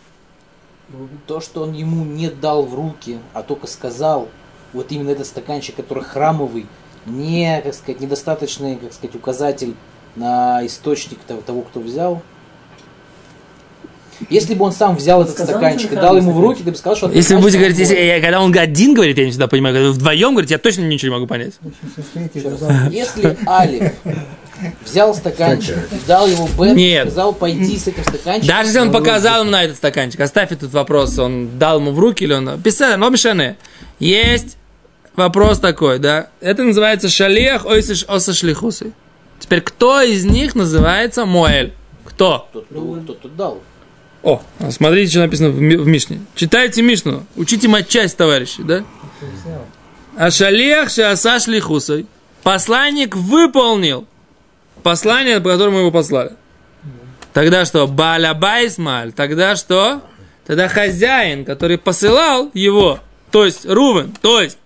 То, 1.27 1.41
что 1.41 1.63
он 1.63 1.75
ему 1.75 2.05
не 2.05 2.31
дал 2.31 2.65
в 2.65 2.75
руки, 2.75 3.19
а 3.35 3.43
только 3.43 3.67
сказал, 3.67 4.29
вот 4.73 4.91
именно 4.91 5.11
этот 5.11 5.27
стаканчик, 5.27 5.77
который 5.77 6.03
храмовый, 6.03 6.67
не, 7.07 7.61
как 7.63 7.75
сказать, 7.75 8.01
недостаточный, 8.01 8.77
как 8.77 8.93
сказать, 8.93 9.15
указатель 9.15 9.75
на 10.17 10.65
источник 10.67 11.19
того, 11.21 11.63
кто 11.63 11.81
взял. 11.81 12.23
Если 14.31 14.55
бы 14.55 14.65
он 14.65 14.73
сам 14.73 14.97
взял 14.97 15.23
этот 15.23 15.35
Сказал, 15.35 15.57
стаканчик 15.57 15.93
и 15.93 15.97
дал 15.97 16.17
ему 16.17 16.33
в 16.33 16.41
руки, 16.41 16.63
ты 16.63 16.71
бы 16.71 16.77
сказал, 16.77 16.97
что... 16.97 17.11
Если 17.11 17.35
вы 17.35 17.41
будете 17.41 17.59
говорить, 17.59 17.79
если, 17.79 17.95
я- 17.95 18.21
когда 18.21 18.41
он 18.41 18.57
один 18.57 18.95
говорит, 18.95 19.17
я 19.17 19.25
не 19.25 19.31
всегда 19.31 19.47
понимаю, 19.47 19.75
когда 19.75 19.91
вдвоем 19.91 20.31
говорите, 20.33 20.55
я 20.55 20.59
точно 20.59 20.83
ничего 20.83 21.11
не 21.11 21.15
могу 21.15 21.27
понять. 21.27 21.55
Если 22.91 23.39
Алиф 23.47 23.93
взял 24.85 25.15
стаканчик, 25.15 25.77
дал 26.07 26.27
ему 26.27 26.49
Бен, 26.59 26.75
Нет. 26.75 27.07
сказал 27.07 27.33
пойди 27.33 27.79
с 27.79 27.87
этим 27.87 28.03
стаканчиком. 28.03 28.49
Даже 28.49 28.69
если 28.69 28.81
он 28.81 28.93
показал 28.93 29.43
ему 29.43 29.51
на 29.53 29.63
этот 29.65 29.77
стаканчик, 29.77 30.21
оставь 30.21 30.51
этот 30.51 30.73
вопрос, 30.73 31.19
он 31.19 31.59
дал 31.59 31.79
ему 31.79 31.93
в 31.93 31.99
руки 31.99 32.25
или 32.25 32.33
он... 32.33 32.61
Писали, 32.61 32.97
но 32.97 33.09
мешане. 33.11 33.57
Есть 34.01 34.57
вопрос 35.15 35.61
такой, 35.61 35.99
да? 36.01 36.29
Это 36.41 36.65
называется 36.65 37.09
шалиах 37.09 37.67
ойсиш 37.67 38.05
оса 38.09 38.33
шлихусы. 38.33 38.93
Теперь, 39.39 39.61
кто 39.61 40.01
из 40.03 40.25
них 40.25 40.57
называется 40.57 41.25
Моэль? 41.25 41.73
Кто? 42.05 42.49
Тот, 42.53 42.67
кто, 42.67 42.99
тот, 43.07 43.19
кто 43.19 43.29
дал. 43.29 43.59
О, 44.29 44.43
смотрите, 44.71 45.11
что 45.13 45.21
написано 45.21 45.49
в, 45.49 45.59
Ми- 45.59 45.77
в 45.77 45.87
Мишне. 45.87 46.21
Читайте 46.35 46.83
Мишну, 46.83 47.25
учите 47.35 47.67
матчасть, 47.67 48.15
товарищи, 48.15 48.63
да? 48.63 48.85
А 50.19 50.31
шалиах 50.31 50.91
шааса 50.91 51.41
шлихусой. 51.41 52.05
Посланник 52.43 53.17
выполнил 53.17 54.07
послание, 54.83 55.41
по 55.41 55.49
которому 55.49 55.79
его 55.79 55.91
послали. 55.91 56.33
Тогда 57.33 57.65
что? 57.65 57.87
Балабайсмаль. 57.87 59.13
Тогда 59.13 59.57
что? 59.57 60.03
Тогда 60.47 60.69
хозяин, 60.69 61.47
который 61.47 61.79
посылал 61.79 62.51
его, 62.53 63.01
то 63.31 63.47
есть 63.47 63.65
Рувен, 63.65 64.15
то 64.21 64.43
есть 64.43 64.59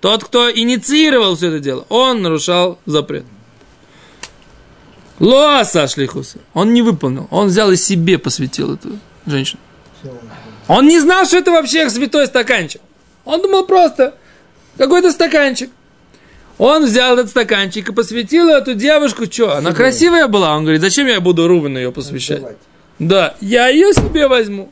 тот, 0.00 0.24
кто 0.24 0.50
инициировал 0.50 1.36
все 1.36 1.48
это 1.48 1.60
дело, 1.60 1.84
он 1.90 2.22
нарушал 2.22 2.78
запрет. 2.86 3.24
Лоаса 5.18 5.86
шлихуса. 5.88 6.38
Он 6.54 6.72
не 6.72 6.80
выполнил. 6.80 7.28
Он 7.30 7.48
взял 7.48 7.70
и 7.70 7.76
себе 7.76 8.16
посвятил 8.16 8.74
эту 8.74 8.98
женщину. 9.26 9.60
Он 10.68 10.86
не 10.86 11.00
знал, 11.00 11.24
что 11.26 11.38
это 11.38 11.50
вообще 11.50 11.88
святой 11.90 12.26
стаканчик. 12.26 12.80
Он 13.24 13.42
думал 13.42 13.64
просто 13.66 14.14
какой-то 14.78 15.10
стаканчик. 15.10 15.70
Он 16.58 16.84
взял 16.84 17.14
этот 17.14 17.30
стаканчик 17.30 17.88
и 17.88 17.92
посвятил 17.92 18.48
эту 18.48 18.74
девушку. 18.74 19.24
Что, 19.30 19.56
она 19.56 19.72
красивая 19.72 20.26
была? 20.28 20.56
Он 20.56 20.62
говорит, 20.62 20.82
зачем 20.82 21.06
я 21.06 21.20
буду 21.20 21.48
Рувену 21.48 21.78
ее 21.78 21.90
посвящать? 21.90 22.42
Да, 22.98 23.34
я 23.40 23.68
ее 23.68 23.94
себе 23.94 24.28
возьму. 24.28 24.70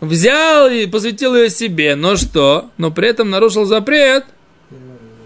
Взял 0.00 0.68
и 0.68 0.86
посвятил 0.86 1.34
ее 1.34 1.50
себе. 1.50 1.96
Но 1.96 2.16
что? 2.16 2.70
Но 2.78 2.90
при 2.90 3.08
этом 3.08 3.30
нарушил 3.30 3.64
запрет 3.64 4.24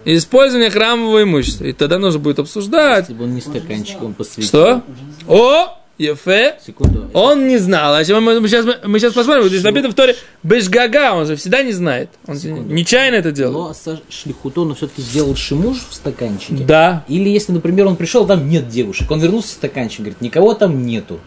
использования 0.03 0.71
храмового 0.71 1.23
имущества. 1.23 1.65
И 1.65 1.73
тогда 1.73 1.99
нужно 1.99 2.19
будет 2.19 2.39
обсуждать. 2.39 3.09
Если 3.09 3.13
бы 3.13 3.25
он 3.25 3.35
не 3.35 3.41
стаканчиком 3.41 4.13
посвятил. 4.13 4.47
Что? 4.47 4.83
О, 5.27 5.80
Ефе. 5.97 6.55
Секунду. 6.65 7.09
Он 7.13 7.47
не 7.47 7.57
знал. 7.57 7.93
А 7.93 8.03
мы, 8.19 8.39
мы 8.39 8.47
сейчас, 8.47 8.65
мы 8.85 8.99
сейчас 8.99 9.13
посмотрим. 9.13 9.47
Здесь 9.47 9.63
написано 9.63 9.91
в 9.91 9.95
Торе 9.95 10.15
Бешгага. 10.43 11.13
Он 11.13 11.27
же 11.27 11.35
всегда 11.35 11.61
не 11.61 11.71
знает. 11.71 12.09
Он 12.27 12.35
Секунду. 12.35 12.73
нечаянно 12.73 13.15
это 13.15 13.31
делал. 13.31 13.73
Но 13.85 13.97
Шлихуто, 14.09 14.61
он 14.61 14.75
все-таки 14.75 15.01
сделал 15.01 15.35
шимуш 15.35 15.77
в 15.89 15.93
стаканчике. 15.93 16.63
Да. 16.63 17.05
Или 17.07 17.29
если, 17.29 17.51
например, 17.51 17.85
он 17.87 17.95
пришел, 17.95 18.25
там 18.25 18.49
нет 18.49 18.67
девушек, 18.67 19.09
он 19.11 19.19
вернулся 19.19 19.49
в 19.49 19.51
стаканчик, 19.51 19.99
говорит, 19.99 20.21
никого 20.21 20.53
там 20.53 20.85
нету. 20.85 21.19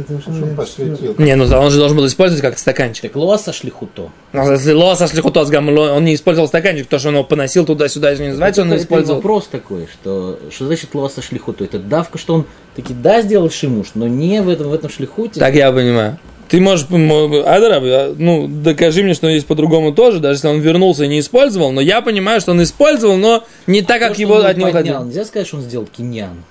Это 0.00 0.30
уже 0.30 0.46
посвятил? 0.56 1.14
Не, 1.18 1.36
ну 1.36 1.44
он 1.44 1.70
же 1.70 1.78
должен 1.78 1.96
был 1.96 2.06
использовать 2.06 2.42
как 2.42 2.58
стаканчик. 2.58 3.02
Так 3.02 3.16
Лоаса 3.16 3.52
Шлихуто. 3.52 4.10
Ну, 4.32 4.52
если 4.52 4.72
Лоа 4.72 4.94
сошли 4.94 5.20
хутоц 5.20 5.48
гамло, 5.48 5.92
он 5.92 6.04
не 6.04 6.14
использовал 6.14 6.48
стаканчик, 6.48 6.86
то, 6.86 6.98
что 6.98 7.08
он 7.08 7.14
его 7.14 7.24
поносил 7.24 7.64
туда-сюда, 7.64 8.10
это 8.10 8.22
не 8.22 8.28
называется, 8.30 8.62
он 8.62 8.68
Это- 8.68 8.76
это 8.76 8.84
использовал. 8.84 9.16
вопрос 9.20 9.46
такой, 9.46 9.86
что, 9.92 10.38
что 10.50 10.66
значит 10.66 10.94
Лоаса 10.94 11.22
Шлихуто? 11.22 11.64
Это 11.64 11.78
давка, 11.78 12.18
что 12.18 12.34
он 12.34 12.44
таки 12.76 12.92
да 12.94 13.22
сделал 13.22 13.50
шимуш, 13.50 13.88
но 13.94 14.08
не 14.08 14.42
в 14.42 14.48
этом, 14.48 14.68
в 14.68 14.74
этом 14.74 14.90
шлихуте. 14.90 15.38
Так 15.40 15.54
я 15.54 15.70
понимаю. 15.72 16.18
Ты 16.48 16.60
можешь, 16.60 16.86
Адараб, 16.90 17.84
я- 17.84 18.12
ну, 18.16 18.46
докажи 18.48 19.02
мне, 19.02 19.14
что 19.14 19.28
есть 19.28 19.46
по-другому 19.46 19.92
тоже, 19.92 20.20
даже 20.20 20.34
если 20.36 20.48
он 20.48 20.60
вернулся 20.60 21.04
и 21.04 21.08
не 21.08 21.20
использовал, 21.20 21.72
но 21.72 21.80
я 21.80 22.00
понимаю, 22.02 22.40
что 22.40 22.50
он 22.52 22.62
использовал, 22.62 23.16
но 23.16 23.44
не 23.66 23.80
так, 23.82 23.98
То, 24.00 24.04
как 24.06 24.12
что 24.14 24.20
его 24.22 24.34
он 24.34 24.46
от 24.46 24.56
него 24.56 24.70
поднял, 24.70 24.94
хотел. 24.94 25.04
Нельзя 25.06 25.24
сказать, 25.24 25.46
что 25.48 25.56
он 25.56 25.62
сделал 25.62 25.86
киньян. 25.86 26.44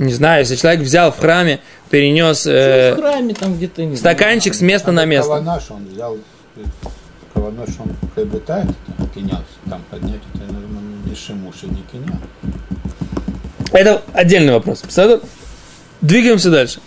Не 0.00 0.14
знаю, 0.14 0.40
если 0.40 0.56
человек 0.56 0.80
взял 0.80 1.12
в 1.12 1.18
храме, 1.18 1.60
перенес... 1.90 2.46
в 2.46 2.48
э, 2.48 2.94
храме 2.96 3.34
там 3.34 3.54
где-то 3.54 3.84
не 3.84 3.96
стаканчик 3.96 4.54
с 4.54 4.62
места 4.62 4.92
на 4.92 5.04
место. 5.04 5.30
Кавана, 5.30 5.60
что 5.60 5.74
он 5.74 5.86
взял, 5.88 6.16
э, 6.56 6.60
кавана, 7.34 7.66
что 7.70 7.82
он 7.82 7.90
приобретает, 8.14 8.64
это 8.64 9.08
кинял, 9.14 9.44
там 9.68 9.82
поднять, 9.90 10.22
это 10.32 10.50
наверное, 10.50 10.82
не 11.04 11.14
шимуш 11.14 11.56
и 11.64 11.66
не 11.66 11.82
кинял. 11.92 12.16
Это 13.72 14.02
отдельный 14.14 14.54
вопрос. 14.54 14.82
Двигаемся 16.00 16.50
дальше. 16.50 16.80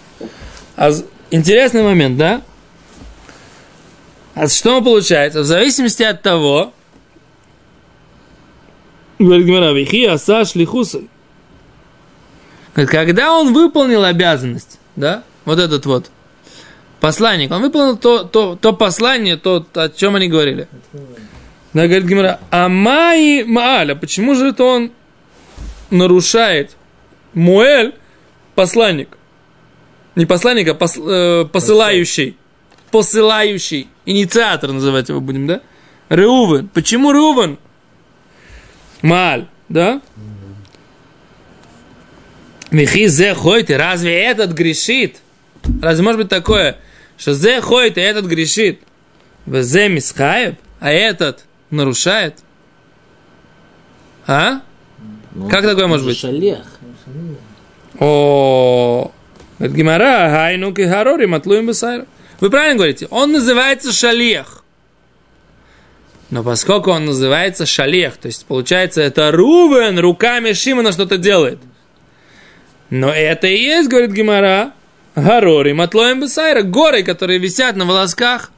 А 0.76 0.90
интересный 1.30 1.84
момент, 1.84 2.18
да? 2.18 2.42
А 4.34 4.48
что 4.48 4.82
получается? 4.82 5.42
В 5.42 5.46
зависимости 5.46 6.02
от 6.02 6.24
того, 6.24 6.74
говорит 9.20 9.46
Гмара, 9.46 9.72
«Вихи 9.72 10.04
аса 10.06 10.46
шлихусой». 10.46 11.10
Когда 12.74 13.34
он 13.38 13.54
выполнил 13.54 14.04
обязанность, 14.04 14.80
да, 14.96 15.24
вот 15.46 15.60
этот 15.60 15.86
вот 15.86 16.10
посланник, 17.00 17.52
он 17.52 17.62
выполнил 17.62 17.98
то, 17.98 18.24
то, 18.24 18.56
то 18.56 18.74
послание, 18.74 19.38
то, 19.38 19.66
о 19.74 19.90
чем 19.90 20.16
они 20.16 20.28
говорили. 20.28 20.68
Да, 21.74 21.88
говорит 21.88 22.06
Гимара, 22.06 22.40
а 22.52 22.70
Майи 22.70 23.44
Мааля, 23.44 23.96
почему 23.96 24.36
же 24.36 24.48
это 24.50 24.64
он 24.64 24.92
нарушает 25.90 26.76
Муэль, 27.34 27.96
посланник. 28.56 29.18
Не 30.16 30.26
посланник, 30.26 30.68
а 30.68 30.74
пос- 30.74 31.02
э, 31.04 31.46
посылающий. 31.46 32.38
Посылающий. 32.92 33.88
Инициатор 34.06 34.72
называть 34.72 35.10
его 35.10 35.20
будем, 35.20 35.48
да? 35.48 35.62
Реувен. 36.10 36.68
Почему 36.68 37.12
Реувен? 37.12 37.58
Мааль, 39.02 39.48
да? 39.70 40.02
Михи 42.74 43.06
зе 43.06 43.36
хойте, 43.36 43.78
разве 43.78 44.20
этот 44.24 44.52
грешит? 44.52 45.18
Разве 45.80 46.04
может 46.04 46.20
быть 46.20 46.30
такое, 46.30 46.80
что 47.18 47.36
зе 47.36 47.62
хойте, 47.62 48.02
этот 48.02 48.26
грешит? 48.26 48.82
Зе 49.46 49.90
мисхаев, 49.90 50.56
а 50.80 50.92
этот 50.92 51.46
нарушает? 51.70 52.40
А? 54.26 54.62
Ну, 55.34 55.50
Как 55.50 55.64
такое 55.64 55.86
может 55.86 56.04
же 56.04 56.10
быть? 56.10 56.20
Шалех. 56.20 56.66
О, 58.00 59.12
говорит 59.60 59.76
Гимара, 59.76 60.32
хайну 60.32 60.74
кихарори 60.74 61.28
матлуем 61.28 61.68
бесайра. 61.68 62.08
Вы 62.40 62.50
правильно 62.50 62.78
говорите, 62.78 63.08
он 63.12 63.34
называется 63.34 63.92
шалех. 63.92 64.64
Но 66.32 66.44
поскольку 66.44 66.90
он 66.90 67.06
называется 67.06 67.68
шалех, 67.68 68.18
то 68.18 68.26
есть 68.26 68.48
получается 68.48 69.02
это 69.02 69.32
Рувен 69.32 70.00
руками 70.00 70.54
Шимона 70.54 70.92
что-то 70.92 71.20
делает. 71.20 71.60
Но 72.94 73.12
это 73.12 73.48
и 73.48 73.58
есть, 73.58 73.90
говорит 73.90 74.12
Гимара, 74.12 74.72
Гарори, 75.16 75.72
Матлоем 75.72 76.22
Бесайра, 76.22 76.62
горы, 76.62 77.02
которые 77.02 77.40
висят 77.40 77.76
на 77.76 77.86
волосках. 77.86 78.52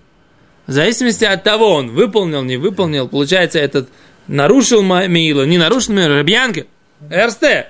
В 0.68 0.74
зависимости 0.74 1.24
от 1.24 1.44
того, 1.46 1.70
он 1.70 1.92
выполнил, 1.92 2.44
не 2.44 2.58
выполнил, 2.58 3.08
получается, 3.08 3.60
этот 3.60 3.88
нарушил 4.28 4.84
Милу, 4.84 5.46
не 5.46 5.58
нарушил 5.58 5.94
Милу, 5.94 6.16
Рабьянки, 6.16 6.68
РСТ. 7.10 7.68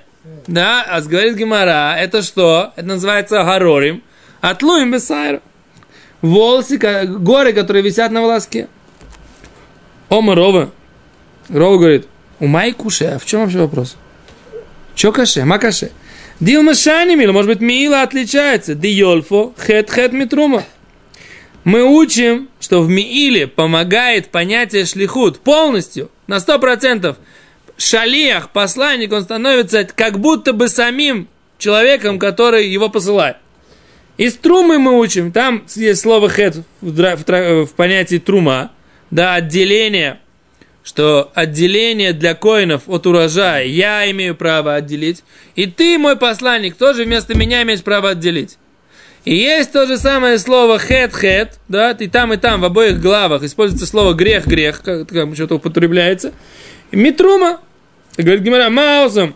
Да, 0.48 0.82
а 0.82 1.00
говорит 1.02 1.36
Гимара, 1.36 1.94
это 2.00 2.20
что? 2.22 2.72
Это 2.74 2.88
называется 2.88 3.44
Гарорим, 3.44 4.02
Атлуем 4.40 4.90
Бесайра. 4.90 5.42
Волосы, 6.20 6.78
горы, 6.78 7.52
которые 7.52 7.84
висят 7.84 8.10
на 8.10 8.22
волоске. 8.22 8.66
Ома 10.08 10.34
Рова. 10.34 10.72
Рова 11.48 11.78
говорит, 11.78 12.08
у 12.40 12.48
Май 12.48 12.72
куше, 12.72 13.04
а 13.04 13.18
в 13.20 13.24
чем 13.24 13.42
вообще 13.42 13.58
вопрос? 13.58 13.96
Чё 14.96 15.12
каше? 15.12 15.44
Ма 15.44 15.60
каше? 16.38 16.44
Дилма 16.44 16.74
шани 16.74 17.14
мила, 17.14 17.32
может 17.32 17.50
быть, 17.50 17.60
мила 17.60 18.02
отличается. 18.02 18.74
Диольфо, 18.74 19.54
хет 19.58 19.90
хет 19.90 20.12
митрума. 20.12 20.64
Мы 21.64 21.82
учим, 21.82 22.48
что 22.60 22.80
в 22.80 22.88
Мииле 22.88 23.48
помогает 23.48 24.28
понятие 24.28 24.84
шлихут 24.84 25.40
полностью, 25.40 26.10
на 26.28 26.36
100%. 26.36 27.16
Шалиях, 27.76 28.50
посланник, 28.50 29.12
он 29.12 29.22
становится 29.22 29.84
как 29.84 30.18
будто 30.18 30.52
бы 30.52 30.68
самим 30.68 31.28
человеком, 31.58 32.18
который 32.18 32.68
его 32.68 32.88
посылает. 32.88 33.36
Из 34.16 34.34
трумы 34.34 34.78
мы 34.78 34.98
учим, 34.98 35.30
там 35.30 35.64
есть 35.74 36.00
слово 36.00 36.30
хет 36.30 36.56
в, 36.80 36.90
в 36.90 37.66
в 37.66 37.72
понятии 37.74 38.16
трума, 38.16 38.70
да, 39.10 39.34
отделение, 39.34 40.20
что 40.86 41.32
отделение 41.34 42.12
для 42.12 42.34
коинов 42.34 42.82
от 42.86 43.08
урожая 43.08 43.64
я 43.64 44.08
имею 44.12 44.36
право 44.36 44.76
отделить, 44.76 45.24
и 45.56 45.66
ты, 45.66 45.98
мой 45.98 46.14
посланник, 46.14 46.76
тоже 46.76 47.04
вместо 47.04 47.36
меня 47.36 47.62
имеешь 47.64 47.82
право 47.82 48.10
отделить. 48.10 48.56
И 49.24 49.34
есть 49.34 49.72
то 49.72 49.84
же 49.86 49.98
самое 49.98 50.38
слово 50.38 50.78
хет-хет, 50.78 51.58
да, 51.66 51.90
и 51.90 52.06
там, 52.06 52.32
и 52.32 52.36
там, 52.36 52.60
в 52.60 52.64
обоих 52.64 53.00
главах 53.00 53.42
используется 53.42 53.84
слово 53.84 54.14
грех-грех, 54.14 54.80
как, 54.82 55.08
как 55.08 55.34
что-то 55.34 55.56
употребляется. 55.56 56.32
И 56.92 56.96
Митрума, 56.96 57.60
говорит 58.16 58.42
Гимара, 58.42 58.70
Маусом, 58.70 59.34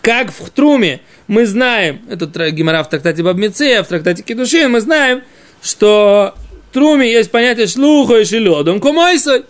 как 0.00 0.32
в 0.32 0.48
Труме 0.48 1.02
мы 1.26 1.44
знаем, 1.44 2.00
это 2.08 2.50
Гимара 2.50 2.82
в 2.82 2.88
трактате 2.88 3.22
Бабмицея, 3.22 3.82
в 3.82 3.88
трактате 3.88 4.22
Кедушин, 4.22 4.70
мы 4.70 4.80
знаем, 4.80 5.20
что 5.62 6.34
в 6.70 6.72
Труме 6.72 7.12
есть 7.12 7.30
понятие 7.30 7.66
шлуха 7.66 8.20
и 8.20 8.24
шеледом 8.24 8.80
кумойсой. 8.80 9.44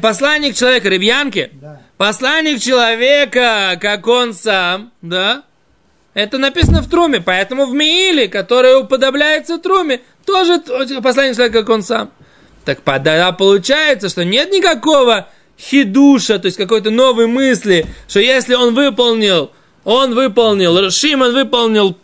Посланник 0.00 0.56
человека, 0.56 0.88
ребянки, 0.88 1.50
Да. 1.60 1.80
посланник 1.96 2.60
человека, 2.60 3.78
как 3.80 4.06
он 4.06 4.32
сам, 4.32 4.92
да, 5.02 5.42
это 6.14 6.38
написано 6.38 6.80
в 6.80 6.88
Труме, 6.88 7.20
поэтому 7.20 7.66
в 7.66 7.74
Мииле, 7.74 8.28
который 8.28 8.80
уподобляется 8.80 9.58
Труме, 9.58 10.00
тоже 10.24 10.60
посланник 11.02 11.36
человека, 11.36 11.60
как 11.60 11.68
он 11.68 11.82
сам. 11.82 12.10
Так 12.64 12.80
тогда 12.80 13.30
получается, 13.32 14.08
что 14.08 14.24
нет 14.24 14.50
никакого 14.50 15.28
хидуша, 15.58 16.38
то 16.38 16.46
есть 16.46 16.56
какой-то 16.56 16.90
новой 16.90 17.26
мысли, 17.26 17.86
что 18.08 18.20
если 18.20 18.54
он 18.54 18.74
выполнил, 18.74 19.52
он 19.84 20.14
выполнил, 20.14 20.90
Шимон 20.90 21.32
выполнил 21.32 21.96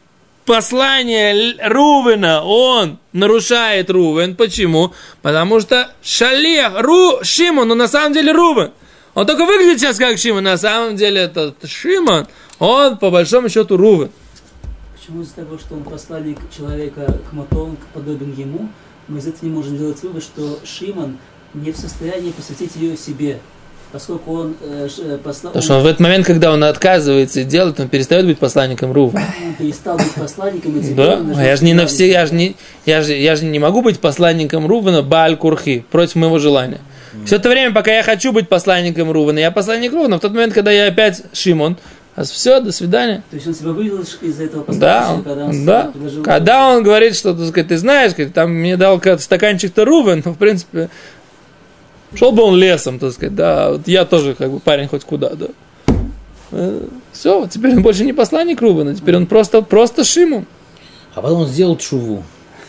послание 0.44 1.56
Рувена, 1.62 2.42
он 2.42 2.98
нарушает 3.12 3.90
Рувен. 3.90 4.36
Почему? 4.36 4.92
Потому 5.22 5.60
что 5.60 5.92
Шалех, 6.02 6.80
Ру, 6.80 7.18
Шимон, 7.22 7.68
но 7.68 7.74
на 7.74 7.88
самом 7.88 8.12
деле 8.12 8.32
Рувен. 8.32 8.72
Он 9.14 9.26
только 9.26 9.44
выглядит 9.44 9.80
сейчас 9.80 9.98
как 9.98 10.18
Шимон, 10.18 10.44
на 10.44 10.56
самом 10.56 10.96
деле 10.96 11.22
это 11.22 11.54
Шимон, 11.64 12.26
он 12.58 12.96
по 12.96 13.10
большому 13.10 13.48
счету 13.48 13.76
Рувен. 13.76 14.10
Почему 14.96 15.22
из-за 15.22 15.34
того, 15.34 15.58
что 15.58 15.74
он 15.74 15.82
посланник 15.82 16.38
человека 16.56 17.18
к 17.28 17.32
мотон, 17.32 17.76
к 17.76 17.86
подобен 17.92 18.34
ему, 18.34 18.68
мы 19.08 19.18
из 19.18 19.26
этого 19.26 19.44
не 19.44 19.50
можем 19.50 19.76
сделать 19.76 20.02
вывод, 20.02 20.22
что 20.22 20.60
Шимон 20.64 21.18
не 21.54 21.72
в 21.72 21.76
состоянии 21.76 22.30
посвятить 22.30 22.76
ее 22.76 22.96
себе, 22.96 23.40
поскольку 23.92 24.32
он 24.32 24.56
э, 24.62 24.88
э, 24.98 25.18
послал... 25.22 25.52
Потому 25.52 25.62
что 25.62 25.76
он 25.76 25.82
в 25.82 25.86
этот 25.86 26.00
момент, 26.00 26.26
когда 26.26 26.52
он 26.52 26.64
отказывается 26.64 27.44
делать, 27.44 27.78
он 27.78 27.88
перестает 27.88 28.26
быть 28.26 28.38
посланником 28.38 28.92
Рува. 28.92 29.20
он 29.46 29.54
перестал 29.54 29.98
быть 29.98 30.12
посланником, 30.12 30.78
и 30.78 30.80
теперь 30.80 30.96
Да, 30.96 31.16
он 31.16 31.36
а 31.36 31.44
я 31.44 31.56
же 31.56 31.64
не 31.64 31.74
на 31.74 31.86
все, 31.86 32.10
я 32.10 32.26
же 32.26 32.34
не, 32.34 32.56
я 32.86 33.02
же, 33.02 33.12
я 33.14 33.36
же 33.36 33.44
не 33.44 33.58
могу 33.58 33.82
быть 33.82 34.00
посланником 34.00 34.66
Рувана 34.66 35.02
Бааль 35.02 35.36
Курхи 35.36 35.84
против 35.90 36.16
моего 36.16 36.38
желания. 36.38 36.80
Все 37.26 37.36
это 37.36 37.50
время, 37.50 37.74
пока 37.74 37.92
я 37.92 38.02
хочу 38.02 38.32
быть 38.32 38.48
посланником 38.48 39.12
Рувана, 39.12 39.38
я 39.38 39.50
посланник 39.50 39.92
Рувана. 39.92 40.16
В 40.16 40.20
тот 40.20 40.32
момент, 40.32 40.54
когда 40.54 40.72
я 40.72 40.86
опять 40.86 41.22
Шимон, 41.34 41.76
а 42.14 42.24
все, 42.24 42.60
до 42.60 42.72
свидания. 42.72 43.22
То 43.30 43.36
есть 43.36 43.46
он 43.46 43.54
себя 43.54 43.70
вывел 43.70 44.00
из 44.00 44.40
этого 44.40 44.64
Да, 44.74 45.18
когда 45.24 45.44
он 45.46 45.64
да. 45.64 45.82
предложил... 45.92 46.22
Когда 46.22 46.68
он 46.68 46.82
говорит, 46.82 47.16
что, 47.16 47.34
так 47.34 47.46
сказать, 47.46 47.68
ты 47.68 47.78
знаешь, 47.78 48.12
там 48.34 48.52
мне 48.52 48.76
дал 48.76 49.00
стаканчик-то 49.18 49.84
Рувен, 49.84 50.22
но, 50.24 50.32
в 50.32 50.36
принципе, 50.36 50.90
шел 52.14 52.32
бы 52.32 52.42
он 52.42 52.56
лесом, 52.56 52.98
так 52.98 53.12
сказать, 53.12 53.34
да, 53.34 53.70
вот 53.72 53.88
я 53.88 54.04
тоже, 54.04 54.34
как 54.34 54.50
бы, 54.50 54.60
парень 54.60 54.88
хоть 54.88 55.04
куда, 55.04 55.30
да. 55.30 55.48
Все, 57.12 57.46
теперь 57.46 57.76
он 57.76 57.82
больше 57.82 58.04
не 58.04 58.12
посланник 58.12 58.60
Рувена, 58.60 58.94
теперь 58.94 59.16
он 59.16 59.26
просто, 59.26 59.62
просто 59.62 60.04
Шимон. 60.04 60.46
А 61.14 61.22
потом 61.22 61.40
он 61.42 61.48
сделал 61.48 61.76
чуву. 61.76 62.22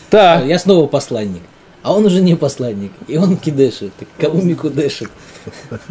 Так, 0.10 0.45
Я 0.45 0.60
снова 0.60 0.88
посланник. 0.88 1.41
А 1.82 1.93
он 1.93 2.06
уже 2.06 2.21
не 2.21 2.36
посланник. 2.36 2.91
И 3.08 3.17
он 3.17 3.36
кидешит. 3.36 3.91
Так 3.99 4.08
кого 4.17 4.41
микудешит? 4.41 5.10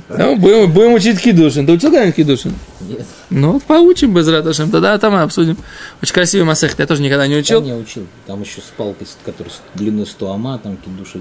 ну, 0.08 0.36
будем, 0.36 0.72
будем 0.72 0.94
учить 0.94 1.20
Кидушин. 1.20 1.66
Ты 1.66 1.72
учил 1.72 1.90
когда-нибудь 1.90 2.16
Кидушин? 2.16 2.54
Нет, 2.80 3.04
Ну, 3.28 3.52
вот 3.52 3.62
поучим 3.64 4.14
без 4.14 4.26
Раташем, 4.26 4.70
тогда 4.70 4.96
там 4.96 5.12
мы 5.12 5.20
обсудим. 5.20 5.58
Очень 6.00 6.14
красивый 6.14 6.46
масех, 6.46 6.78
я 6.78 6.86
тоже 6.86 7.02
никогда 7.02 7.26
не 7.26 7.34
я 7.34 7.40
учил. 7.40 7.60
не 7.60 7.74
учил. 7.74 8.06
Там 8.26 8.40
еще 8.40 8.62
с 8.62 8.72
палкой, 8.74 9.06
которая 9.26 9.52
длиной 9.74 10.06
100 10.06 10.32
ама, 10.32 10.58
там 10.58 10.78
кидушит. 10.78 11.20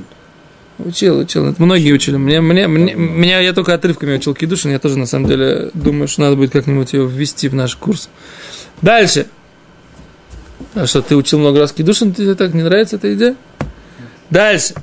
Учил, 0.86 1.20
учил. 1.20 1.48
Это 1.48 1.62
многие 1.62 1.92
учили. 1.92 2.18
Мне, 2.18 2.42
мне, 2.42 2.68
мне, 2.68 2.94
меня 2.96 3.40
я 3.40 3.54
только 3.54 3.74
отрывками 3.74 4.16
учил 4.16 4.34
Кидушин. 4.34 4.72
Я 4.72 4.80
тоже, 4.80 4.98
на 4.98 5.06
самом 5.06 5.28
деле, 5.28 5.70
думаю, 5.74 6.08
что 6.08 6.22
надо 6.22 6.36
будет 6.36 6.52
как-нибудь 6.52 6.94
ее 6.94 7.08
ввести 7.08 7.50
в 7.50 7.56
наш 7.56 7.76
курс. 7.76 8.10
Дальше. 8.82 9.28
А 10.74 10.88
что, 10.88 11.02
ты 11.02 11.16
учил 11.16 11.40
много 11.40 11.60
раз 11.60 11.72
Кидушин? 11.72 12.14
Тебе 12.14 12.36
так 12.36 12.54
не 12.54 12.64
нравится 12.64 12.96
эта 12.96 13.14
идея? 13.14 13.36
Дальше. 14.30 14.74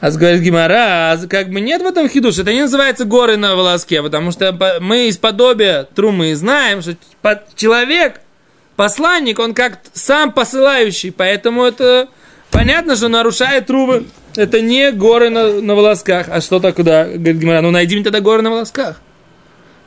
А 0.00 0.10
говорит 0.12 0.42
Гимара, 0.42 1.12
а 1.12 1.26
как 1.28 1.50
бы 1.50 1.60
нет 1.60 1.82
в 1.82 1.86
этом 1.86 2.08
хидуш, 2.08 2.38
это 2.38 2.52
не 2.52 2.60
называется 2.62 3.04
горы 3.04 3.36
на 3.36 3.56
волоске, 3.56 4.00
потому 4.00 4.30
что 4.30 4.78
мы 4.80 5.08
из 5.08 5.18
подобия 5.18 5.88
трумы 5.92 6.36
знаем, 6.36 6.82
что 6.82 6.96
человек, 7.56 8.20
посланник, 8.76 9.40
он 9.40 9.54
как 9.54 9.80
сам 9.92 10.32
посылающий, 10.32 11.10
поэтому 11.10 11.64
это 11.64 12.08
понятно, 12.50 12.96
что 12.96 13.08
нарушает 13.08 13.66
трубы. 13.66 14.06
Это 14.36 14.60
не 14.60 14.92
горы 14.92 15.30
на, 15.30 15.60
на 15.60 15.74
волосках. 15.74 16.28
А 16.28 16.40
что 16.40 16.60
тогда? 16.60 17.04
Говорит 17.04 17.36
Гимара, 17.36 17.60
ну 17.60 17.70
найди 17.70 17.96
мне 17.96 18.04
тогда 18.04 18.20
горы 18.20 18.42
на 18.42 18.50
волосках. 18.50 19.00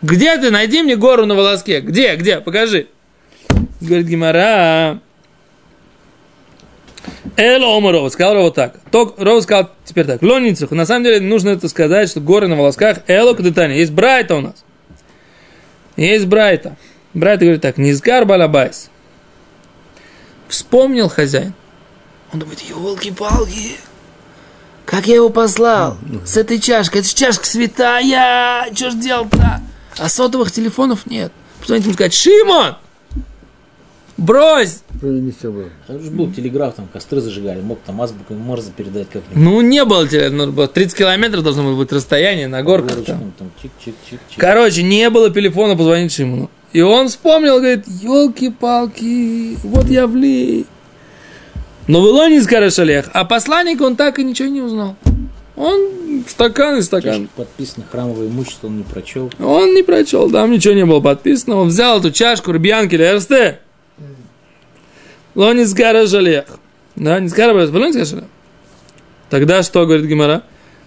Где 0.02 0.38
ты? 0.38 0.50
Найди 0.50 0.82
мне 0.82 0.95
гору 0.95 1.26
на 1.26 1.36
волоске. 1.36 1.80
Где? 1.80 2.15
Где? 2.15 2.39
Покажи. 2.41 2.88
Говорит 3.80 4.08
Гимара. 4.08 5.00
Эл 7.38 7.62
Рова. 7.91 8.10
Сказал 8.10 8.34
Рова 8.34 8.52
так. 8.52 8.80
Ток, 8.91 9.19
Рова 9.19 9.41
сказал 9.41 9.69
теперь 9.86 10.06
так. 10.06 10.21
Лоницах. 10.21 10.71
На 10.71 10.86
самом 10.86 11.04
деле 11.04 11.19
нужно 11.19 11.50
это 11.50 11.69
сказать, 11.69 12.10
что 12.10 12.19
горы 12.19 12.47
на 12.47 12.56
волосках. 12.56 13.00
Эло 13.08 13.34
Кадетани. 13.34 13.76
Есть 13.76 13.91
Брайта 13.91 14.36
у 14.36 14.41
нас. 14.41 14.63
Есть 15.97 16.26
Брайта. 16.26 16.78
Брайта 17.13 17.45
говорит 17.45 17.62
так. 17.62 17.78
Низгар 17.78 18.26
Балабайс. 18.26 18.89
Вспомнил 20.47 21.10
хозяин. 21.10 21.54
Он 22.34 22.39
думает, 22.39 22.62
елки-палки. 22.62 23.78
Как 24.86 25.08
я 25.08 25.15
его 25.15 25.30
послал? 25.30 25.98
С 26.26 26.38
этой 26.38 26.60
чашкой. 26.60 27.00
Это 27.00 27.08
же 27.08 27.15
чашка 27.15 27.46
святая. 27.46 28.74
Что 28.74 28.91
ж 28.91 28.96
делать-то? 28.96 29.62
А 29.98 30.10
сотовых 30.10 30.52
телефонов 30.52 31.06
нет. 31.06 31.32
Позвонить 31.60 31.86
ему 31.86 31.94
сказать, 31.94 32.13
Шимон! 32.13 32.76
Брось! 34.17 34.82
Же 35.02 36.12
был 36.12 36.32
телеграф, 36.32 36.76
там 36.76 36.88
костры 36.88 37.22
зажигали, 37.22 37.60
мог 37.62 37.80
там 37.86 38.02
азбукой 38.02 38.38
Морзе 38.38 38.72
передать 38.72 39.10
как-нибудь. 39.10 39.36
Ну, 39.36 39.62
не 39.62 39.84
было 39.84 40.08
телефона, 40.08 40.36
нужно 40.36 40.54
было 40.54 40.67
30 40.67 40.98
километров 40.98 41.44
должно 41.44 41.63
было 41.63 41.76
быть 41.76 41.91
расстояние 41.91 42.48
на 42.48 42.62
горках 42.62 43.04
там. 43.04 43.34
Там 43.38 43.52
чик-чик-чик-чик. 43.62 44.20
Короче, 44.38 44.84
не 44.84 45.10
было 45.10 45.32
телефона 45.32 45.76
позвонить 45.76 46.12
Шимону. 46.12 46.52
И 46.72 46.82
он 46.82 47.08
вспомнил, 47.08 47.58
говорит, 47.58 47.88
елки-палки, 47.88 49.58
вот 49.63 49.86
я 49.89 50.06
влей. 50.08 50.67
Но 51.91 52.01
было 52.01 52.30
не 52.30 52.39
скажешь 52.39 52.80
Олег, 52.80 53.10
а 53.12 53.25
посланник 53.25 53.82
он 53.82 53.97
так 53.97 54.17
и 54.17 54.23
ничего 54.23 54.47
не 54.47 54.62
узнал. 54.62 54.95
Он 55.58 56.23
стакан 56.25 56.77
и 56.77 56.82
стакан. 56.84 57.23
Чашка 57.23 57.30
подписано 57.36 57.86
храмовое 57.91 58.27
имущество, 58.30 58.67
он 58.67 58.77
не 58.77 58.84
прочел. 58.86 59.30
Он 59.41 59.73
не 59.75 59.84
прочел, 59.84 60.32
там 60.32 60.51
ничего 60.51 60.73
не 60.73 60.86
было 60.86 61.01
подписано. 61.01 61.58
Он 61.58 61.67
взял 61.67 61.99
эту 61.99 62.12
чашку 62.12 62.54
Рубьянки 62.54 62.95
Лерсте. 62.95 63.60
Лонис 65.36 65.73
гара 65.73 66.06
жалех. 66.06 66.45
Да, 66.95 67.19
не 67.19 67.27
скара 67.27 67.51
Лонис 67.51 68.13
гара. 68.13 68.23
Тогда 69.30 69.62
что 69.62 69.86
говорит 69.86 70.06
Гимара? 70.06 70.43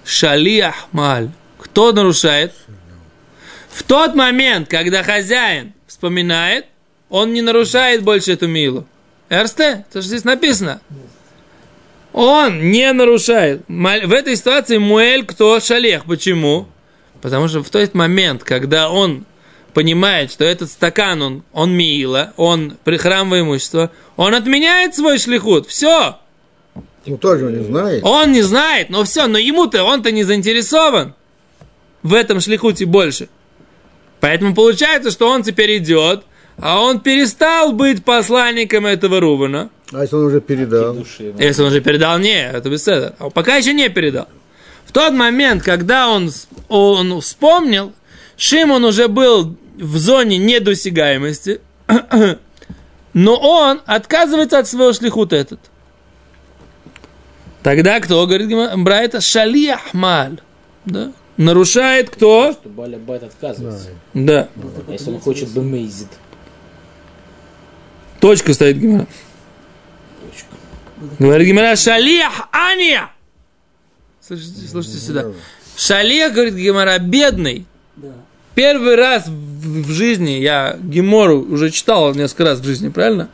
Шалиах 0.06 0.86
маль. 0.92 1.28
Кто 1.58 1.92
нарушает? 1.92 2.54
В 3.68 3.82
тот 3.82 4.14
момент, 4.14 4.70
когда 4.70 5.02
хозяин 5.02 5.74
вспоминает, 5.86 6.64
он 7.10 7.34
не 7.34 7.42
нарушает 7.42 8.02
больше 8.02 8.32
эту 8.32 8.48
милу. 8.48 8.86
Эрсте, 9.28 9.84
это 9.88 10.02
же 10.02 10.08
здесь 10.08 10.24
написано. 10.24 10.80
Он 12.12 12.70
не 12.70 12.92
нарушает. 12.92 13.62
В 13.66 14.12
этой 14.12 14.36
ситуации 14.36 14.78
Муэль 14.78 15.26
кто 15.26 15.58
шалех. 15.58 16.04
Почему? 16.04 16.68
Потому 17.20 17.48
что 17.48 17.62
в 17.62 17.70
тот 17.70 17.94
момент, 17.94 18.44
когда 18.44 18.90
он 18.90 19.24
понимает, 19.72 20.30
что 20.30 20.44
этот 20.44 20.70
стакан, 20.70 21.20
он, 21.22 21.42
он 21.52 21.72
мила, 21.72 22.32
он 22.36 22.76
при 22.84 22.96
храмовое 22.96 23.40
имущество, 23.40 23.90
он 24.16 24.34
отменяет 24.34 24.94
свой 24.94 25.18
шлихут. 25.18 25.66
Все. 25.66 26.18
Ну, 27.06 27.18
тоже 27.18 27.46
он 27.46 27.58
не 27.58 27.64
знает. 27.64 28.04
Он 28.04 28.30
не 28.30 28.42
знает, 28.42 28.90
но 28.90 29.04
все, 29.04 29.26
но 29.26 29.36
ему-то, 29.36 29.82
он-то 29.82 30.12
не 30.12 30.22
заинтересован 30.22 31.14
в 32.02 32.14
этом 32.14 32.40
шлихуте 32.40 32.86
больше. 32.86 33.28
Поэтому 34.20 34.54
получается, 34.54 35.10
что 35.10 35.28
он 35.28 35.42
теперь 35.42 35.78
идет, 35.78 36.24
а 36.58 36.80
он 36.80 37.00
перестал 37.00 37.72
быть 37.72 38.04
посланником 38.04 38.86
этого 38.86 39.20
Рувана. 39.20 39.70
А 39.92 40.02
если 40.02 40.16
он 40.16 40.26
уже 40.26 40.40
передал? 40.40 40.94
Души. 40.94 41.34
Если 41.38 41.62
он 41.62 41.68
уже 41.68 41.80
передал, 41.80 42.18
не, 42.18 42.42
это 42.42 42.68
беседа. 42.70 43.14
А 43.18 43.30
пока 43.30 43.56
еще 43.56 43.72
не 43.72 43.88
передал. 43.88 44.28
В 44.86 44.92
тот 44.92 45.12
момент, 45.12 45.62
когда 45.62 46.08
он, 46.08 46.30
он 46.68 47.20
вспомнил, 47.20 47.92
Шимон 48.36 48.84
уже 48.84 49.08
был 49.08 49.56
в 49.76 49.96
зоне 49.98 50.38
недосягаемости, 50.38 51.60
но 53.12 53.36
он 53.36 53.80
отказывается 53.86 54.58
от 54.58 54.68
своего 54.68 54.92
шлихута 54.92 55.36
этот. 55.36 55.60
Тогда 57.62 57.98
кто, 58.00 58.26
говорит 58.26 58.50
Брайта, 58.76 59.20
шалиах 59.20 59.94
маль. 59.94 60.40
Да? 60.84 61.12
Нарушает 61.36 62.10
кто? 62.10 62.52
Что 62.52 62.68
Баля 62.68 62.98
Байт 62.98 63.24
отказывается. 63.24 63.88
Да. 64.12 64.48
А 64.86 64.92
если 64.92 65.10
он 65.10 65.20
хочет 65.20 65.48
бемейзит. 65.48 66.08
Точка 68.24 68.54
стоит 68.54 68.78
Гимара. 68.78 69.06
Говорит 71.18 71.46
Гимара, 71.46 71.76
шалиах 71.76 72.48
ания. 72.52 73.10
Слушайте, 74.26 74.66
слушайте 74.66 74.96
сюда. 74.96 75.26
Шалех, 75.76 76.32
говорит 76.32 76.54
Гимара, 76.54 76.98
бедный. 76.98 77.66
Да. 77.96 78.08
Первый 78.54 78.94
раз 78.94 79.26
в, 79.28 79.90
жизни 79.90 80.30
я 80.30 80.78
Гемору 80.82 81.42
уже 81.42 81.68
читал 81.68 82.14
несколько 82.14 82.44
раз 82.44 82.60
в 82.60 82.64
жизни, 82.64 82.88
правильно? 82.88 83.28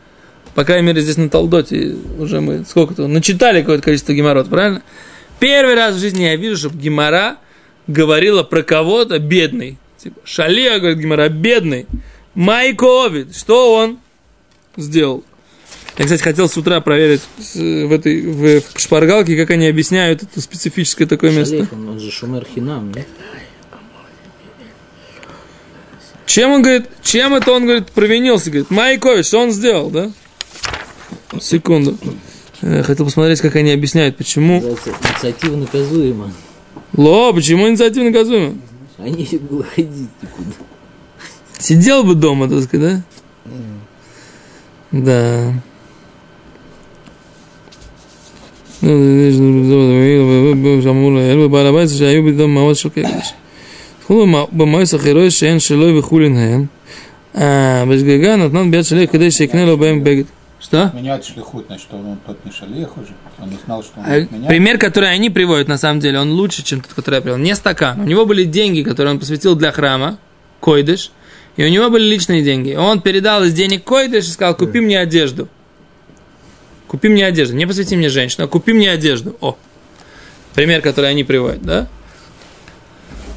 По 0.57 0.65
крайней 0.65 0.89
мере, 0.89 1.03
здесь 1.03 1.19
на 1.19 1.31
Талдоте 1.31 1.95
уже 2.19 2.41
мы 2.41 2.65
сколько-то 2.65 3.07
начитали 3.07 3.61
какое-то 3.61 3.85
количество 3.85 4.13
геморрот, 4.13 4.49
правильно? 4.51 4.83
Первый 5.39 5.77
раз 5.77 5.95
в 5.95 6.01
жизни 6.01 6.25
я 6.25 6.35
вижу, 6.35 6.57
чтобы 6.57 6.79
Гемора 6.79 7.37
говорила 7.87 8.43
про 8.43 8.65
кого-то 8.65 9.21
бедный. 9.21 9.79
Типа, 9.99 10.19
Шалия, 10.25 10.81
говорит 10.81 10.99
Гимара, 10.99 11.29
бедный. 11.29 11.87
Майковид. 12.35 13.37
Что 13.37 13.73
он 13.73 14.01
сделал? 14.77 15.25
Я, 15.99 16.05
кстати, 16.05 16.23
хотел 16.23 16.49
с 16.49 16.57
утра 16.57 16.81
проверить 16.81 17.21
с- 17.39 17.55
в 17.57 17.93
этой 17.93 18.23
в, 18.61 18.63
шпаргалке, 18.79 19.37
как 19.37 19.51
они 19.51 19.67
объясняют 19.67 20.23
это 20.23 20.41
специфическое 20.41 21.07
такое 21.07 21.31
место. 21.33 21.57
Шалех, 21.57 21.73
он, 21.73 21.89
он 21.91 22.01
же 22.01 22.11
шумер 22.11 22.47
хинам, 22.55 22.93
нет? 22.93 23.07
Чем 26.27 26.53
он 26.53 26.63
говорит, 26.63 26.87
чем 27.03 27.35
это 27.35 27.53
он, 27.53 27.65
говорит, 27.65 27.91
провинился? 27.91 28.51
Говорит, 28.51 28.71
Майкович, 28.71 29.27
что 29.27 29.41
он 29.41 29.51
сделал, 29.51 29.91
да? 29.91 30.13
Секунду. 31.41 31.99
Э, 32.63 32.83
Хотел 32.85 33.05
посмотреть, 33.05 33.41
как 33.41 33.57
они 33.57 33.73
объясняют, 33.73 34.17
почему. 34.17 34.61
Инициатива 34.61 35.57
наказуема. 35.57 36.33
Ло, 36.97 37.33
почему 37.33 37.69
инициатива 37.69 38.05
наказуема? 38.05 38.57
Они 38.99 39.27
было 39.41 39.65
ходить 39.65 40.09
никуда. 40.23 40.51
Сидел 41.59 42.05
бы 42.05 42.15
дома, 42.15 42.49
так 42.49 42.63
сказать, 42.63 43.03
да? 43.45 43.53
Да. 44.94 45.52
אלו 51.32 51.50
בבעל 51.50 51.68
הבית 51.68 51.90
שהיו 51.90 52.24
בדום 52.24 52.54
מעוז 52.54 52.78
של 52.78 52.90
קדש. 52.90 53.34
תחולו 54.02 54.48
במועץ 54.52 54.94
החירוי 54.94 55.32
שאין 55.32 55.60
שלו 55.60 55.98
וכולין 56.00 56.38
הם. 56.38 56.66
אה, 57.38 57.86
בשגגה 57.86 58.36
נתנן 58.36 58.72
ביד 58.72 58.84
שליח 58.84 59.12
כדי 59.12 59.32
שיקנה 59.32 59.66
לו 59.66 59.78
בהם 59.78 60.04
בגד. 60.04 60.24
Что? 60.60 60.90
Менять 60.96 61.26
шлихут, 61.26 61.68
значит, 61.68 61.84
что 61.84 61.98
он 61.98 62.18
тот 62.26 62.44
не 62.44 62.52
шалех 62.52 62.98
уже. 62.98 63.14
Он 63.40 63.50
не 63.50 63.58
знал, 63.66 63.84
что 63.84 64.00
он 64.00 64.06
А, 64.06 64.20
будет 64.20 64.32
менять. 64.32 64.50
Пример, 64.50 64.78
который 64.80 65.12
они 65.12 65.30
приводят, 65.30 65.68
на 65.68 65.78
самом 65.78 66.00
деле, 66.00 66.20
он 66.20 66.32
лучше, 66.32 66.64
чем 66.64 66.82
тот, 66.82 66.94
который 66.94 67.16
я 67.16 67.22
привел. 67.22 67.38
Не 67.38 67.56
стакан. 67.56 68.00
У 68.00 68.04
него 68.04 68.26
были 68.26 68.46
деньги, 68.46 68.82
которые 68.82 69.14
он 69.14 69.20
посвятил 69.20 69.56
для 69.56 69.72
храма, 69.72 70.18
койдыш, 70.62 71.12
и 71.57 71.65
у 71.65 71.69
него 71.69 71.91
были 71.91 72.05
личные 72.05 72.43
деньги. 72.43 72.75
Он 72.75 73.01
передал 73.01 73.45
из 73.45 73.53
денег 73.53 73.85
койдыш 73.85 74.27
и 74.27 74.31
сказал, 74.31 74.55
купи 74.55 74.81
мне 74.81 74.99
одежду. 74.99 75.49
Купи 76.87 77.09
мне 77.09 77.27
одежду. 77.27 77.57
Не 77.57 77.67
посвяти 77.67 77.97
мне 77.97 78.09
женщину, 78.09 78.47
а 78.47 78.49
купи 78.49 78.73
мне 78.73 78.91
одежду. 78.91 79.37
О, 79.41 79.57
пример, 80.55 80.81
который 80.81 81.11
они 81.11 81.25
приводят, 81.25 81.63
да? 81.63 81.89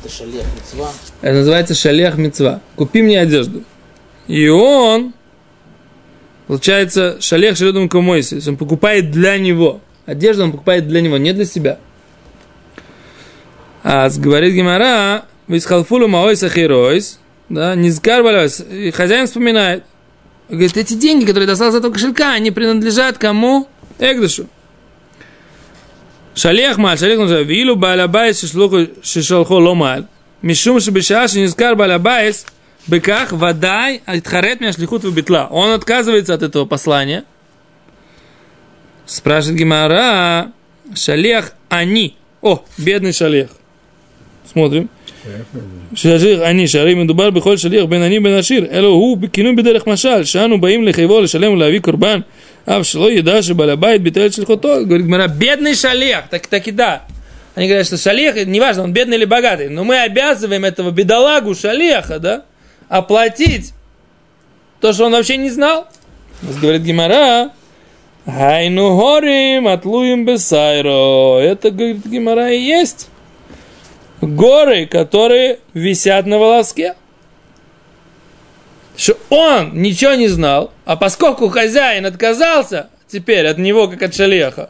Это 0.02 0.13
шалех 0.13 0.43
мецва. 0.56 0.91
Это 1.21 1.34
называется 1.34 1.76
шалех 1.76 2.17
мецва. 2.17 2.62
Купи 2.76 3.02
мне 3.02 3.19
одежду. 3.19 3.63
И 4.28 4.47
он, 4.47 5.13
получается, 6.47 7.17
шалех 7.19 7.58
шеледом 7.58 7.89
комойси. 7.89 8.30
То 8.30 8.36
есть 8.36 8.47
Он 8.47 8.58
покупает 8.58 9.12
для 9.12 9.38
него. 9.38 9.82
Одежду 10.06 10.43
он 10.43 10.52
покупает 10.52 10.88
для 10.88 10.99
него, 10.99 11.17
не 11.17 11.32
для 11.32 11.45
себя. 11.45 11.80
А 13.84 14.10
говорит 14.10 14.54
Гимара, 14.54 15.26
висхалфулу 15.47 16.08
маойса 16.08 16.49
херойс, 16.49 17.19
да, 17.53 17.75
не 17.75 17.89
сгарбалась, 17.89 18.59
и 18.59 18.91
хозяин 18.91 19.27
вспоминает, 19.27 19.83
говорит, 20.49 20.75
эти 20.77 20.93
деньги, 20.93 21.25
которые 21.25 21.47
достал 21.47 21.69
из 21.69 21.75
этого 21.75 21.93
кошелька, 21.93 22.33
они 22.33 22.51
принадлежат 22.51 23.17
кому? 23.17 23.67
Эгдышу. 23.99 24.47
Шалех 26.35 26.77
маль, 26.77 26.97
шалех 26.97 27.19
называется, 27.19 27.49
вилу 27.49 27.75
балабайс 27.75 28.39
шишлуху 28.39 28.87
шишалхо 29.03 29.53
ломаль. 29.53 30.07
Мишум 30.41 30.79
шибишаш 30.79 31.35
не 31.35 31.47
скар 31.47 31.75
балабайс, 31.75 32.45
быках 32.87 33.31
водай, 33.31 34.01
атхарет 34.05 34.59
меня 34.59 34.73
шлихут 34.73 35.05
битла. 35.05 35.47
Он 35.51 35.71
отказывается 35.71 36.33
от 36.33 36.41
этого 36.41 36.65
послания. 36.65 37.23
Спрашивает 39.05 39.59
Гимара, 39.59 40.51
шалех 40.95 41.53
они. 41.69 42.17
О, 42.41 42.63
бедный 42.77 43.13
шалех. 43.13 43.51
Смотрим. 44.51 44.89
שליח 45.94 46.40
אני, 46.42 46.68
שהרי 46.68 46.94
מדובר 46.94 47.30
בכל 47.30 47.56
שליח 47.56 47.84
בין 47.84 48.02
אני 48.02 48.20
בין 48.20 48.34
עשיר, 48.34 48.66
אלא 48.70 48.87
הוא 48.87 49.16
בכינוי 49.16 49.56
בדרך 49.56 49.87
משל, 49.87 50.24
שאנו 50.24 50.61
באים 50.61 50.84
לחייבו 50.84 51.20
לשלם 51.20 51.52
ולהביא 51.52 51.80
קורבן, 51.80 52.20
אף 52.64 52.87
שלא 52.87 53.11
ידע 53.11 53.42
שבעל 53.42 53.70
הבית 53.70 54.02
ביטל 54.02 54.26
את 54.26 54.32
שליחותו. 54.32 54.68
Говорит 54.84 55.06
Гмара, 55.06 55.28
бедный 55.28 55.74
шалех, 55.74 56.24
так, 56.30 56.46
так 56.46 56.68
и 56.68 56.70
да. 56.70 57.02
Они 57.54 57.66
говорят, 57.66 57.87
что 57.87 57.96
шалех, 57.96 58.46
неважно, 58.46 58.84
он 58.84 58.92
бедный 58.92 59.16
или 59.16 59.24
богатый, 59.24 59.68
но 59.68 59.84
мы 59.84 59.98
обязываем 60.02 60.64
этого 60.64 60.90
бедолагу 60.90 61.54
шалеха, 61.54 62.18
да, 62.18 62.44
оплатить 62.88 63.72
то, 64.80 64.92
что 64.92 65.06
он 65.06 65.12
вообще 65.12 65.37
не 65.37 65.50
знал. 65.50 65.87
Говорит 66.61 66.82
Гимара, 66.82 67.50
Хайну 68.26 68.96
горим, 68.96 69.66
отлуем 69.66 70.24
бесайро. 70.24 71.38
Это, 71.40 71.70
говорит 71.70 72.06
Гимара, 72.06 72.52
и 72.52 72.61
есть 72.61 73.08
горы, 74.27 74.86
которые 74.86 75.59
висят 75.73 76.25
на 76.25 76.38
волоске. 76.38 76.95
Что 78.95 79.17
он 79.29 79.81
ничего 79.81 80.13
не 80.13 80.27
знал, 80.27 80.71
а 80.86 80.95
поскольку 80.95 81.49
хозяин 81.49 82.05
отказался 82.05 82.89
теперь 83.07 83.47
от 83.47 83.57
него, 83.57 83.88
как 83.88 84.03
от 84.03 84.15
шалеха, 84.15 84.69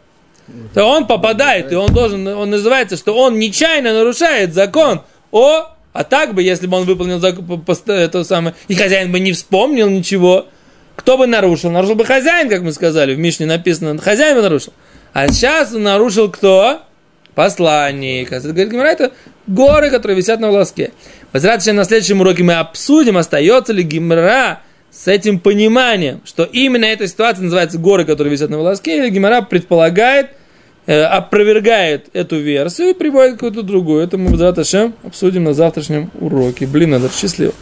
то 0.74 0.86
он 0.86 1.08
попадает, 1.08 1.72
и 1.72 1.76
он 1.76 1.94
должен, 1.94 2.28
он 2.28 2.50
называется, 2.50 2.98
что 2.98 3.16
он 3.16 3.40
нечаянно 3.40 3.94
нарушает 3.94 4.54
закон 4.54 5.02
о, 5.32 5.68
а 5.94 6.04
так 6.04 6.34
бы, 6.34 6.44
если 6.44 6.68
бы 6.68 6.78
он 6.78 6.86
выполнил 6.86 7.22
это 7.24 8.24
самое, 8.24 8.56
и 8.68 8.76
хозяин 8.76 9.12
бы 9.12 9.20
не 9.20 9.32
вспомнил 9.34 9.90
ничего, 9.90 10.48
кто 10.96 11.18
бы 11.18 11.28
нарушил? 11.28 11.72
Нарушил 11.72 11.96
бы 11.96 12.06
хозяин, 12.06 12.50
как 12.50 12.62
мы 12.62 12.72
сказали, 12.72 13.16
в 13.16 13.20
Мишне 13.20 13.46
написано, 13.46 13.98
хозяин 14.00 14.36
бы 14.36 14.42
нарушил. 14.42 14.74
А 15.14 15.28
сейчас 15.28 15.72
нарушил 15.72 16.30
кто? 16.30 16.82
Посланник. 17.36 18.30
Говорит 18.30 18.72
Гимара, 18.72 18.88
это 18.88 19.12
горы, 19.48 19.90
которые 19.90 20.18
висят 20.18 20.40
на 20.40 20.48
волоске. 20.48 20.92
Возвращаясь 21.32 21.76
на 21.76 21.84
следующем 21.84 22.22
уроке 22.22 22.44
мы 22.44 22.54
обсудим, 22.54 23.18
остается 23.18 23.74
ли 23.74 23.84
Гимара 23.84 24.62
с 24.92 25.08
этим 25.08 25.40
пониманием, 25.40 26.22
что 26.26 26.44
именно 26.44 26.86
эта 26.86 27.08
ситуация 27.08 27.44
называется 27.44 27.80
горы, 27.80 28.06
которые 28.06 28.32
висят 28.32 28.52
на 28.52 28.58
волоске, 28.60 28.98
или 28.98 29.10
Гимара 29.10 29.42
предполагает, 29.42 30.32
э, 30.86 31.02
опровергает 31.02 32.10
эту 32.14 32.40
версию 32.40 32.90
и 32.90 32.94
приводит 32.94 33.34
какую-то 33.34 33.64
другую. 33.64 34.04
Это 34.04 34.18
мы, 34.18 34.64
Шем, 34.64 34.94
обсудим 35.04 35.46
на 35.46 35.54
завтрашнем 35.54 36.12
уроке. 36.20 36.68
Блин, 36.68 36.92
надо 36.92 37.10
счастливо. 37.10 37.54